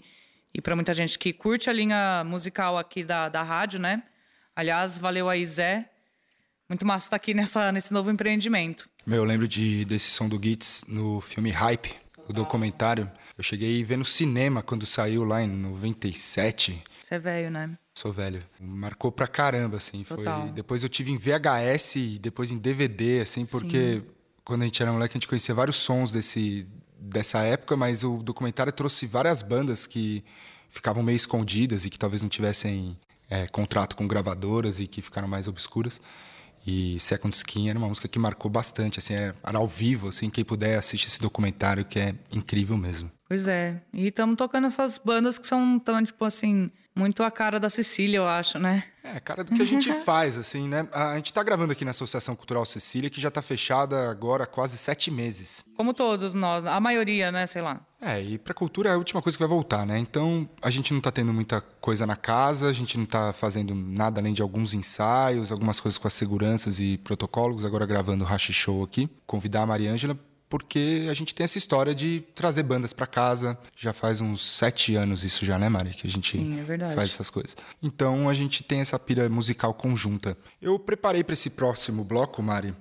E 0.53 0.61
pra 0.61 0.75
muita 0.75 0.93
gente 0.93 1.17
que 1.17 1.33
curte 1.33 1.67
a 1.67 1.73
linha 1.73 2.23
musical 2.23 2.77
aqui 2.77 3.03
da, 3.03 3.27
da 3.27 3.41
rádio, 3.41 3.79
né? 3.79 4.03
Aliás, 4.55 4.99
valeu 4.99 5.27
aí, 5.27 5.43
Zé. 5.43 5.89
Muito 6.69 6.85
massa 6.85 7.07
estar 7.07 7.15
aqui 7.15 7.33
nessa, 7.33 7.71
nesse 7.71 7.91
novo 7.91 8.11
empreendimento. 8.11 8.87
Meu, 9.05 9.17
eu 9.17 9.23
lembro 9.23 9.47
de, 9.47 9.83
desse 9.85 10.11
som 10.11 10.29
do 10.29 10.39
Gits 10.41 10.83
no 10.87 11.19
filme 11.21 11.49
Hype, 11.49 11.95
o 12.27 12.33
documentário. 12.33 13.11
Eu 13.35 13.43
cheguei 13.43 13.81
a 13.81 13.85
ver 13.85 13.97
no 13.97 14.05
cinema 14.05 14.61
quando 14.61 14.85
saiu 14.85 15.23
lá 15.23 15.41
em 15.41 15.47
97. 15.47 16.83
Você 17.01 17.15
é 17.15 17.19
velho, 17.19 17.49
né? 17.49 17.71
Sou 17.97 18.13
velho. 18.13 18.43
Marcou 18.59 19.11
pra 19.11 19.25
caramba, 19.25 19.77
assim. 19.77 20.03
Foi... 20.03 20.17
Total. 20.17 20.49
Depois 20.49 20.83
eu 20.83 20.89
tive 20.89 21.11
em 21.11 21.17
VHS 21.17 21.95
e 21.95 22.19
depois 22.19 22.51
em 22.51 22.57
DVD, 22.59 23.21
assim, 23.21 23.43
porque 23.47 24.03
quando 24.45 24.61
a 24.61 24.65
gente 24.65 24.79
era 24.83 24.91
moleque 24.91 25.13
a 25.13 25.17
gente 25.17 25.27
conhecia 25.27 25.55
vários 25.55 25.77
sons 25.77 26.11
desse, 26.11 26.67
dessa 26.99 27.39
época, 27.39 27.75
mas 27.75 28.03
o 28.03 28.17
documentário 28.17 28.71
trouxe 28.71 29.07
várias 29.07 29.41
bandas 29.41 29.87
que 29.87 30.23
ficavam 30.69 31.01
meio 31.01 31.15
escondidas 31.15 31.85
e 31.85 31.89
que 31.89 31.97
talvez 31.97 32.21
não 32.21 32.29
tivessem 32.29 32.95
é, 33.31 33.47
contrato 33.47 33.95
com 33.95 34.07
gravadoras 34.07 34.79
e 34.79 34.85
que 34.85 35.01
ficaram 35.01 35.27
mais 35.27 35.47
obscuras. 35.47 35.99
E 36.67 36.99
Second 36.99 37.35
Skin 37.35 37.69
era 37.69 37.79
uma 37.79 37.87
música 37.87 38.07
que 38.07 38.19
marcou 38.19 38.51
bastante, 38.51 38.99
assim, 38.99 39.15
era 39.15 39.35
era 39.43 39.57
ao 39.57 39.65
vivo, 39.65 40.09
assim, 40.09 40.29
quem 40.29 40.45
puder 40.45 40.77
assistir 40.77 41.07
esse 41.07 41.19
documentário 41.19 41.83
que 41.83 41.97
é 41.97 42.13
incrível 42.31 42.77
mesmo. 42.77 43.11
Pois 43.27 43.47
é. 43.47 43.81
E 43.91 44.05
estamos 44.05 44.35
tocando 44.35 44.67
essas 44.67 44.99
bandas 44.99 45.39
que 45.39 45.47
são 45.47 45.79
tão, 45.79 46.03
tipo 46.03 46.23
assim, 46.23 46.69
muito 46.97 47.21
a 47.23 47.29
cara 47.29 47.59
da 47.59 47.69
Cecília, 47.69 48.17
eu 48.17 48.27
acho, 48.27 48.57
né? 48.57 48.83
É, 49.03 49.19
cara, 49.19 49.43
do 49.43 49.55
que 49.55 49.61
a 49.61 49.65
gente 49.65 49.93
faz, 50.03 50.37
assim, 50.37 50.67
né? 50.67 50.87
A 50.91 51.15
gente 51.15 51.31
tá 51.31 51.43
gravando 51.43 51.71
aqui 51.71 51.85
na 51.85 51.91
Associação 51.91 52.35
Cultural 52.35 52.65
Cecília, 52.65 53.09
que 53.09 53.21
já 53.21 53.29
tá 53.29 53.41
fechada 53.41 54.09
agora 54.09 54.43
há 54.43 54.47
quase 54.47 54.77
sete 54.77 55.11
meses. 55.11 55.63
Como 55.75 55.93
todos 55.93 56.33
nós, 56.33 56.65
a 56.65 56.79
maioria, 56.79 57.31
né? 57.31 57.45
Sei 57.45 57.61
lá. 57.61 57.79
É, 58.01 58.21
e 58.21 58.37
pra 58.37 58.53
cultura 58.53 58.89
é 58.89 58.93
a 58.93 58.97
última 58.97 59.21
coisa 59.21 59.37
que 59.37 59.43
vai 59.43 59.49
voltar, 59.49 59.85
né? 59.85 59.97
Então, 59.97 60.47
a 60.61 60.69
gente 60.69 60.93
não 60.93 60.99
tá 60.99 61.11
tendo 61.11 61.33
muita 61.33 61.61
coisa 61.61 62.05
na 62.05 62.15
casa, 62.15 62.69
a 62.69 62.73
gente 62.73 62.97
não 62.97 63.05
tá 63.05 63.31
fazendo 63.31 63.73
nada 63.73 64.19
além 64.19 64.33
de 64.33 64.41
alguns 64.41 64.73
ensaios, 64.73 65.51
algumas 65.51 65.79
coisas 65.79 65.97
com 65.97 66.07
as 66.07 66.13
seguranças 66.13 66.79
e 66.79 66.97
protocolos, 66.97 67.63
agora 67.63 67.85
gravando 67.85 68.23
o 68.23 68.27
Hashi 68.27 68.53
Show 68.53 68.83
aqui. 68.83 69.09
Convidar 69.25 69.61
a 69.61 69.65
Mariângela, 69.65 70.17
porque 70.49 71.07
a 71.09 71.13
gente 71.13 71.35
tem 71.35 71.43
essa 71.43 71.57
história 71.57 71.93
de 71.93 72.23
trazer 72.33 72.63
bandas 72.63 72.93
pra 72.93 73.05
casa. 73.05 73.57
Já 73.75 73.93
faz 73.93 74.21
uns 74.21 74.41
sete 74.41 74.95
anos 74.95 75.23
isso 75.23 75.45
já, 75.45 75.57
né, 75.57 75.69
Mari? 75.69 75.91
Que 75.91 76.07
a 76.07 76.09
gente 76.09 76.31
Sim, 76.31 76.59
é 76.59 76.95
faz 76.95 77.09
essas 77.09 77.29
coisas. 77.29 77.55
Então, 77.81 78.29
a 78.29 78.33
gente 78.33 78.63
tem 78.63 78.81
essa 78.81 78.97
pira 78.97 79.27
musical 79.29 79.73
conjunta. 79.73 80.37
Eu 80.61 80.79
preparei 80.79 81.23
pra 81.23 81.33
esse 81.33 81.49
próximo 81.49 82.03
bloco, 82.03 82.41
Mari, 82.41 82.73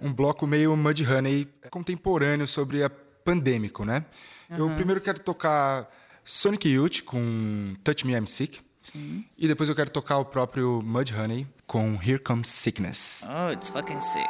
um 0.00 0.12
bloco 0.12 0.46
meio 0.46 0.76
Mudhoney 0.76 1.48
contemporâneo 1.70 2.46
sobre 2.46 2.82
a 2.82 2.90
pandêmico, 2.90 3.84
né? 3.84 4.04
Eu 4.50 4.70
primeiro 4.70 5.00
quero 5.00 5.18
tocar 5.18 5.88
Sonic 6.24 6.68
Youth 6.68 7.02
com 7.04 7.74
Touch 7.82 8.06
Me 8.06 8.14
I'm 8.14 8.26
Sick. 8.26 8.60
Sim. 8.76 9.24
E 9.36 9.48
depois 9.48 9.68
eu 9.68 9.74
quero 9.74 9.90
tocar 9.90 10.18
o 10.18 10.24
próprio 10.24 10.80
Mudhoney 10.82 11.46
com 11.66 11.98
Here 12.00 12.18
Comes 12.18 12.48
Sickness. 12.48 13.24
Oh, 13.26 13.52
it's 13.52 13.68
fucking 13.68 13.98
sick. 13.98 14.28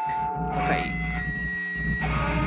Toca 0.53 0.73
aí. 0.73 2.46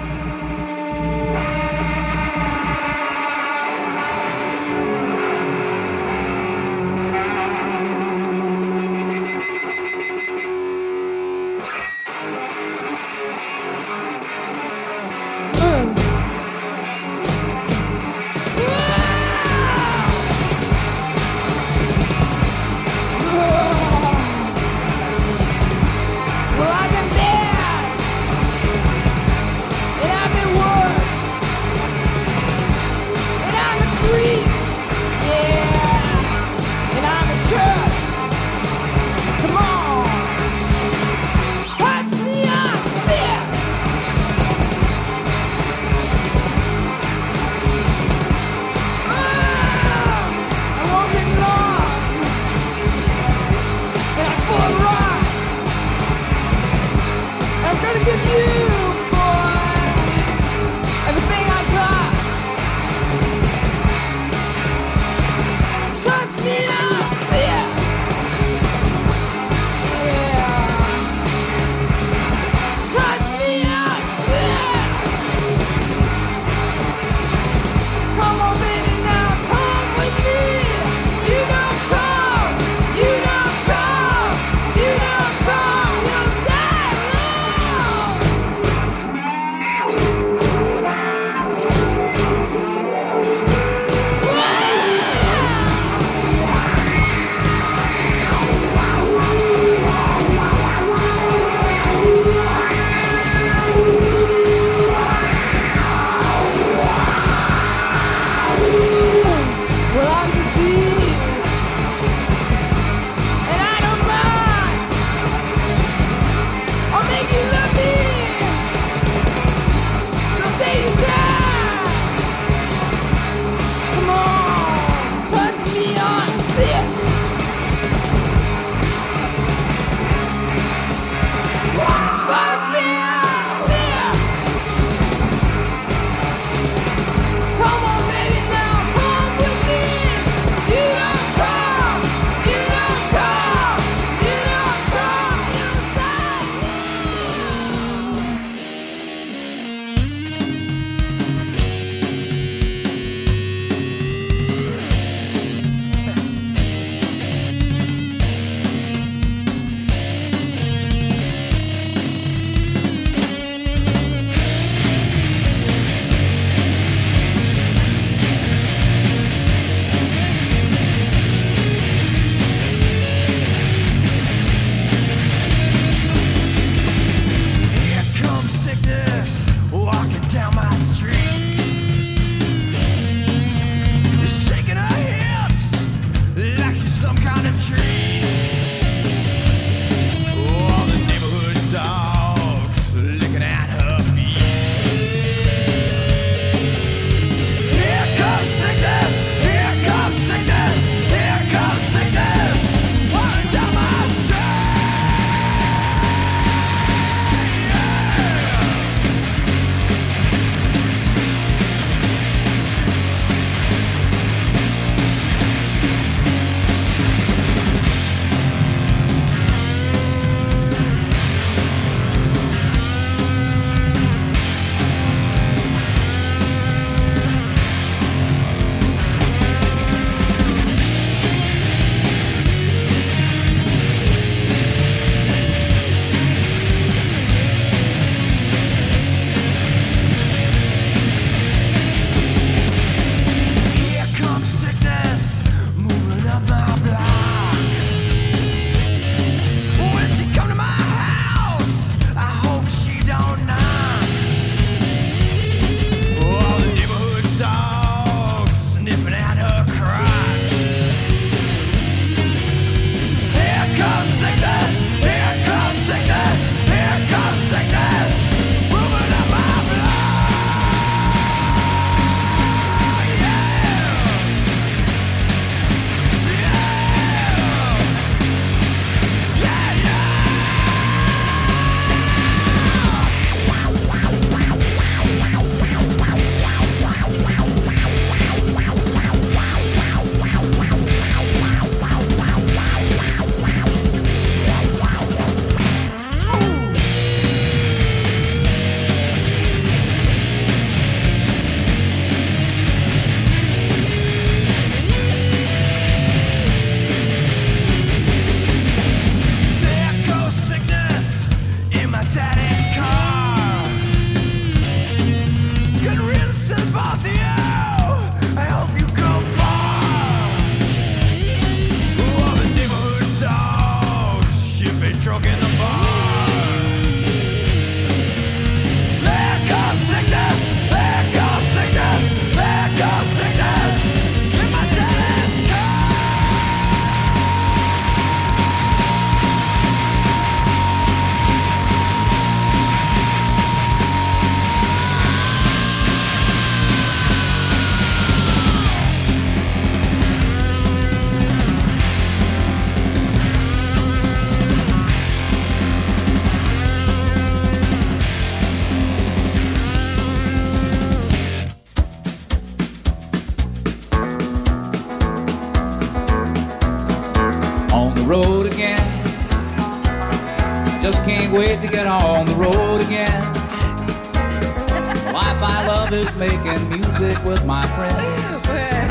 Making 376.20 376.70
music 376.70 377.18
with 377.24 377.46
my 377.46 377.66
friends. 377.76 377.96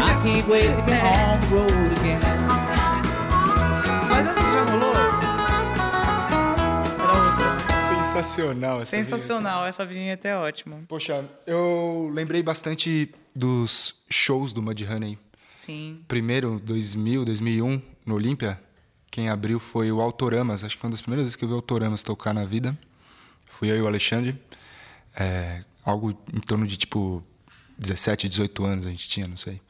I 0.00 0.18
can't 0.24 0.48
wait 0.48 0.74
to 0.74 0.82
get 0.86 1.04
on 1.04 1.40
the 1.40 1.46
road 1.54 1.92
again. 1.98 2.20
Mas 4.08 4.26
essa 4.26 4.40
já 4.52 4.64
rolou? 4.64 4.94
Sensacional 8.12 8.80
essa 8.80 8.90
Sensacional, 8.90 9.66
essa 9.66 9.84
vinheta 9.84 10.26
é 10.26 10.36
ótima. 10.36 10.76
vinheta. 10.76 10.88
Poxa, 10.88 11.24
eu 11.46 12.10
lembrei 12.12 12.42
bastante 12.42 13.14
dos 13.34 13.94
shows 14.10 14.52
do 14.52 14.60
Mudhoney. 14.62 15.16
Sim. 15.50 16.02
Primeiro, 16.08 16.58
2000, 16.64 17.24
2001, 17.24 17.80
no 18.06 18.14
Olímpia, 18.14 18.60
quem 19.10 19.28
abriu 19.28 19.58
foi 19.60 19.92
o 19.92 20.00
Autoramas. 20.00 20.64
Acho 20.64 20.74
que 20.76 20.80
foi 20.80 20.88
uma 20.88 20.92
das 20.92 21.00
primeiras 21.02 21.26
vezes 21.26 21.36
que 21.36 21.44
eu 21.44 21.48
vi 21.48 21.54
o 21.54 21.56
Autoramas 21.58 22.02
tocar 22.02 22.32
na 22.32 22.44
vida. 22.44 22.76
Fui 23.46 23.70
eu 23.70 23.76
e 23.76 23.82
o 23.82 23.86
Alexandre. 23.86 24.36
É, 25.18 25.62
algo 25.90 26.10
em 26.10 26.40
torno 26.40 26.66
de, 26.66 26.76
tipo, 26.76 27.24
17, 27.78 28.28
18 28.28 28.64
anos 28.64 28.86
a 28.86 28.90
gente 28.90 29.08
tinha, 29.08 29.26
não 29.26 29.36
sei. 29.36 29.60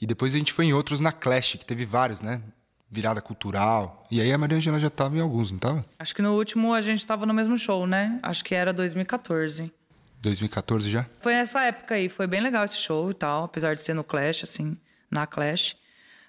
E 0.00 0.06
depois 0.06 0.34
a 0.34 0.38
gente 0.38 0.52
foi 0.52 0.66
em 0.66 0.72
outros 0.72 1.00
na 1.00 1.12
Clash, 1.12 1.56
que 1.58 1.64
teve 1.64 1.84
vários, 1.84 2.20
né? 2.20 2.42
Virada 2.90 3.20
cultural. 3.20 4.06
E 4.10 4.20
aí 4.20 4.32
a 4.32 4.38
Maria 4.38 4.56
Angela 4.56 4.78
já 4.78 4.90
tava 4.90 5.16
em 5.16 5.20
alguns, 5.20 5.50
não 5.50 5.58
tava? 5.58 5.84
Acho 5.98 6.14
que 6.14 6.22
no 6.22 6.34
último 6.34 6.74
a 6.74 6.80
gente 6.80 7.06
tava 7.06 7.24
no 7.24 7.32
mesmo 7.32 7.58
show, 7.58 7.86
né? 7.86 8.18
Acho 8.22 8.44
que 8.44 8.54
era 8.54 8.72
2014. 8.72 9.72
2014 10.20 10.88
já? 10.88 11.06
Foi 11.20 11.34
nessa 11.34 11.62
época 11.62 11.94
aí, 11.94 12.08
foi 12.08 12.26
bem 12.26 12.40
legal 12.40 12.64
esse 12.64 12.76
show 12.76 13.10
e 13.10 13.14
tal, 13.14 13.44
apesar 13.44 13.74
de 13.74 13.82
ser 13.82 13.94
no 13.94 14.04
Clash, 14.04 14.42
assim, 14.44 14.76
na 15.10 15.26
Clash. 15.26 15.76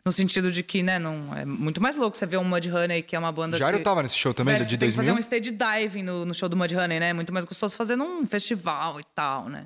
No 0.05 0.11
sentido 0.11 0.51
de 0.51 0.63
que, 0.63 0.83
né, 0.83 0.99
não, 0.99 1.33
é 1.33 1.45
muito 1.45 1.81
mais 1.81 1.95
louco 1.95 2.17
você 2.17 2.25
ver 2.25 2.35
um 2.37 2.43
Mudhoney, 2.43 3.01
que 3.01 3.15
é 3.15 3.19
uma 3.19 3.31
banda 3.31 3.57
Já 3.57 3.71
que... 3.71 3.79
tava 3.79 4.03
nesse 4.03 4.17
show 4.17 4.33
também, 4.33 4.53
Velho, 4.55 4.65
de 4.65 4.71
você 4.71 4.77
tem 4.77 4.89
que 4.89 4.95
2000. 4.97 5.13
fazer 5.13 5.17
um 5.17 5.19
stage 5.19 5.51
diving 5.51 6.03
no, 6.03 6.25
no 6.25 6.33
show 6.33 6.49
do 6.49 6.57
Mudhoney, 6.57 6.99
né? 6.99 7.09
É 7.09 7.13
muito 7.13 7.31
mais 7.31 7.45
gostoso 7.45 7.75
fazer 7.77 7.95
num 7.95 8.27
festival 8.27 8.99
e 8.99 9.03
tal, 9.15 9.47
né? 9.47 9.65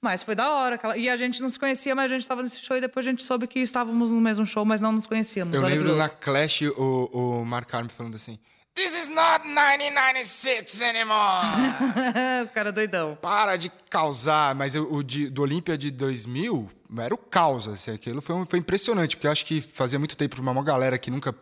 Mas 0.00 0.22
foi 0.22 0.34
da 0.36 0.48
hora. 0.50 0.76
Aquela... 0.76 0.96
E 0.96 1.08
a 1.08 1.16
gente 1.16 1.40
não 1.42 1.48
se 1.48 1.58
conhecia, 1.58 1.94
mas 1.94 2.12
a 2.12 2.14
gente 2.14 2.28
tava 2.28 2.42
nesse 2.42 2.60
show 2.60 2.76
e 2.76 2.80
depois 2.80 3.04
a 3.04 3.10
gente 3.10 3.24
soube 3.24 3.48
que 3.48 3.58
estávamos 3.58 4.10
no 4.10 4.20
mesmo 4.20 4.46
show, 4.46 4.64
mas 4.64 4.80
não 4.80 4.92
nos 4.92 5.06
conhecíamos. 5.06 5.54
Eu 5.54 5.66
Olha 5.66 5.74
lembro 5.74 5.96
na 5.96 6.08
Clash 6.08 6.62
o, 6.62 7.10
o 7.40 7.44
Mark 7.44 7.74
Arm 7.74 7.88
falando 7.88 8.14
assim: 8.14 8.38
This 8.74 8.94
is 8.94 9.08
not 9.08 9.44
1996 9.46 10.82
anymore! 10.82 12.44
o 12.44 12.48
cara 12.48 12.70
doidão. 12.70 13.16
Para 13.20 13.56
de 13.56 13.72
causar. 13.88 14.54
Mas 14.54 14.74
o, 14.74 14.84
o 14.84 15.02
de- 15.02 15.30
do 15.30 15.42
Olímpia 15.42 15.78
de 15.78 15.90
2000 15.90 16.70
era 16.98 17.14
o 17.14 17.18
caos. 17.18 17.66
Assim, 17.68 17.92
aquilo 17.92 18.20
foi, 18.22 18.44
foi 18.46 18.58
impressionante, 18.58 19.16
porque 19.16 19.26
eu 19.26 19.30
acho 19.32 19.44
que 19.46 19.60
fazia 19.60 19.98
muito 19.98 20.16
tempo 20.16 20.36
pra 20.36 20.42
uma 20.50 20.62
galera 20.62 20.98
que 20.98 21.10
nunca 21.10 21.34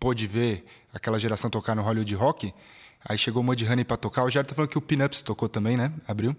pôde 0.00 0.26
ver 0.26 0.64
aquela 0.92 1.18
geração 1.18 1.50
tocar 1.50 1.74
no 1.74 1.82
Hollywood 1.82 2.14
Rock. 2.14 2.52
Aí 3.04 3.16
chegou 3.16 3.42
o 3.42 3.44
Mudhoney 3.44 3.84
pra 3.84 3.96
tocar. 3.96 4.24
O 4.24 4.30
Jair 4.30 4.46
tá 4.46 4.54
falando 4.54 4.70
que 4.70 4.78
o 4.78 4.80
Pinups 4.80 5.22
tocou 5.22 5.48
também, 5.48 5.76
né? 5.76 5.92
Abriu. 6.06 6.36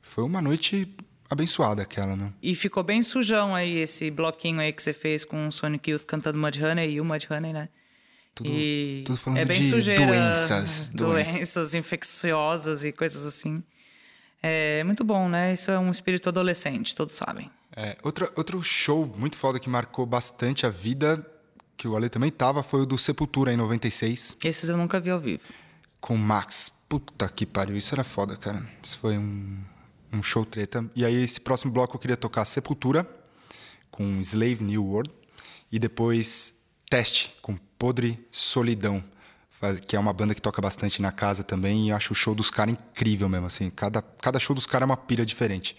Foi 0.00 0.24
uma 0.24 0.40
noite 0.42 0.88
abençoada 1.30 1.82
aquela, 1.82 2.16
né? 2.16 2.32
E 2.42 2.54
ficou 2.54 2.82
bem 2.82 3.02
sujão 3.02 3.54
aí 3.54 3.76
esse 3.78 4.10
bloquinho 4.10 4.60
aí 4.60 4.72
que 4.72 4.82
você 4.82 4.92
fez 4.92 5.24
com 5.24 5.48
o 5.48 5.52
Sonic 5.52 5.90
Youth 5.90 6.04
cantando 6.04 6.38
Mudhoney 6.38 6.92
e 6.92 7.00
o 7.00 7.04
Mudhoney, 7.04 7.52
né? 7.52 7.68
Tudo- 8.34 8.48
e 8.50 9.02
tudo 9.06 9.18
falando 9.18 9.38
é 9.40 9.44
bem 9.44 9.60
de 9.60 9.68
sujeira, 9.68 10.06
doenças, 10.06 10.88
doenças, 10.94 11.34
doenças. 11.34 11.74
infecciosas 11.74 12.84
e 12.84 12.90
coisas 12.92 13.24
assim. 13.26 13.62
É 14.42 14.82
muito 14.84 15.04
bom, 15.04 15.28
né? 15.28 15.52
Isso 15.52 15.70
é 15.70 15.78
um 15.78 15.90
espírito 15.90 16.28
adolescente, 16.30 16.94
todos 16.96 17.14
sabem. 17.14 17.50
É, 17.74 17.96
outra, 18.02 18.30
outro 18.36 18.62
show 18.62 19.10
muito 19.16 19.36
foda 19.36 19.58
que 19.58 19.68
marcou 19.68 20.04
bastante 20.04 20.66
a 20.66 20.68
vida, 20.68 21.24
que 21.76 21.88
o 21.88 21.96
Ale 21.96 22.08
também 22.08 22.30
tava, 22.30 22.62
foi 22.62 22.82
o 22.82 22.86
do 22.86 22.98
Sepultura 22.98 23.52
em 23.52 23.56
96, 23.56 24.36
Esses 24.44 24.68
eu 24.68 24.76
nunca 24.76 25.00
vi 25.00 25.10
ao 25.10 25.18
vivo. 25.18 25.44
com 26.00 26.14
o 26.14 26.18
Max. 26.18 26.70
Puta 26.88 27.26
que 27.28 27.46
pariu, 27.46 27.76
isso 27.76 27.94
era 27.94 28.04
foda, 28.04 28.36
cara. 28.36 28.62
Isso 28.82 28.98
foi 28.98 29.16
um, 29.16 29.58
um 30.12 30.22
show 30.22 30.44
treta. 30.44 30.84
E 30.94 31.04
aí, 31.06 31.14
esse 31.22 31.40
próximo 31.40 31.72
bloco 31.72 31.96
eu 31.96 32.00
queria 32.00 32.16
tocar 32.18 32.44
Sepultura, 32.44 33.08
com 33.90 34.20
Slave 34.20 34.62
New 34.62 34.84
World, 34.84 35.10
e 35.70 35.78
depois 35.78 36.56
Teste, 36.90 37.34
com 37.40 37.56
Podre 37.78 38.22
Solidão, 38.30 39.02
que 39.86 39.96
é 39.96 39.98
uma 39.98 40.12
banda 40.12 40.34
que 40.34 40.42
toca 40.42 40.60
bastante 40.60 41.00
na 41.00 41.10
casa 41.10 41.42
também, 41.42 41.86
e 41.86 41.90
eu 41.90 41.96
acho 41.96 42.12
o 42.12 42.16
show 42.16 42.34
dos 42.34 42.50
caras 42.50 42.74
incrível 42.74 43.28
mesmo, 43.28 43.46
assim. 43.46 43.70
Cada, 43.70 44.02
cada 44.02 44.38
show 44.38 44.54
dos 44.54 44.66
caras 44.66 44.82
é 44.82 44.90
uma 44.90 44.96
pira 44.98 45.24
diferente. 45.24 45.74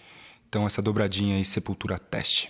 Então, 0.54 0.64
essa 0.68 0.80
dobradinha 0.80 1.34
aí, 1.34 1.44
Sepultura 1.44 1.98
Teste. 1.98 2.48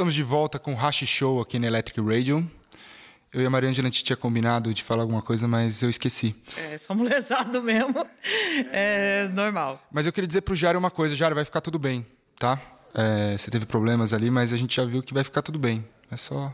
Estamos 0.00 0.14
de 0.14 0.22
volta 0.22 0.58
com 0.58 0.72
o 0.72 0.74
Hashi 0.74 1.06
Show 1.06 1.42
aqui 1.42 1.58
na 1.58 1.66
Electric 1.66 2.00
Radio. 2.00 2.50
Eu 3.30 3.42
e 3.42 3.44
a 3.44 3.50
Mariângela 3.50 3.86
a 3.86 3.90
gente 3.90 4.02
tinha 4.02 4.16
combinado 4.16 4.72
de 4.72 4.82
falar 4.82 5.02
alguma 5.02 5.20
coisa, 5.20 5.46
mas 5.46 5.82
eu 5.82 5.90
esqueci. 5.90 6.34
É, 6.56 6.78
somos 6.78 7.04
lesados 7.06 7.62
mesmo. 7.62 8.02
É 8.72 9.28
normal. 9.34 9.78
Mas 9.92 10.06
eu 10.06 10.12
queria 10.14 10.26
dizer 10.26 10.40
pro 10.40 10.56
Jário 10.56 10.80
uma 10.80 10.90
coisa. 10.90 11.14
Jário, 11.14 11.34
vai 11.34 11.44
ficar 11.44 11.60
tudo 11.60 11.78
bem, 11.78 12.06
tá? 12.38 12.58
É, 12.94 13.36
você 13.36 13.50
teve 13.50 13.66
problemas 13.66 14.14
ali, 14.14 14.30
mas 14.30 14.54
a 14.54 14.56
gente 14.56 14.74
já 14.74 14.86
viu 14.86 15.02
que 15.02 15.12
vai 15.12 15.22
ficar 15.22 15.42
tudo 15.42 15.58
bem. 15.58 15.84
É 16.10 16.16
só 16.16 16.50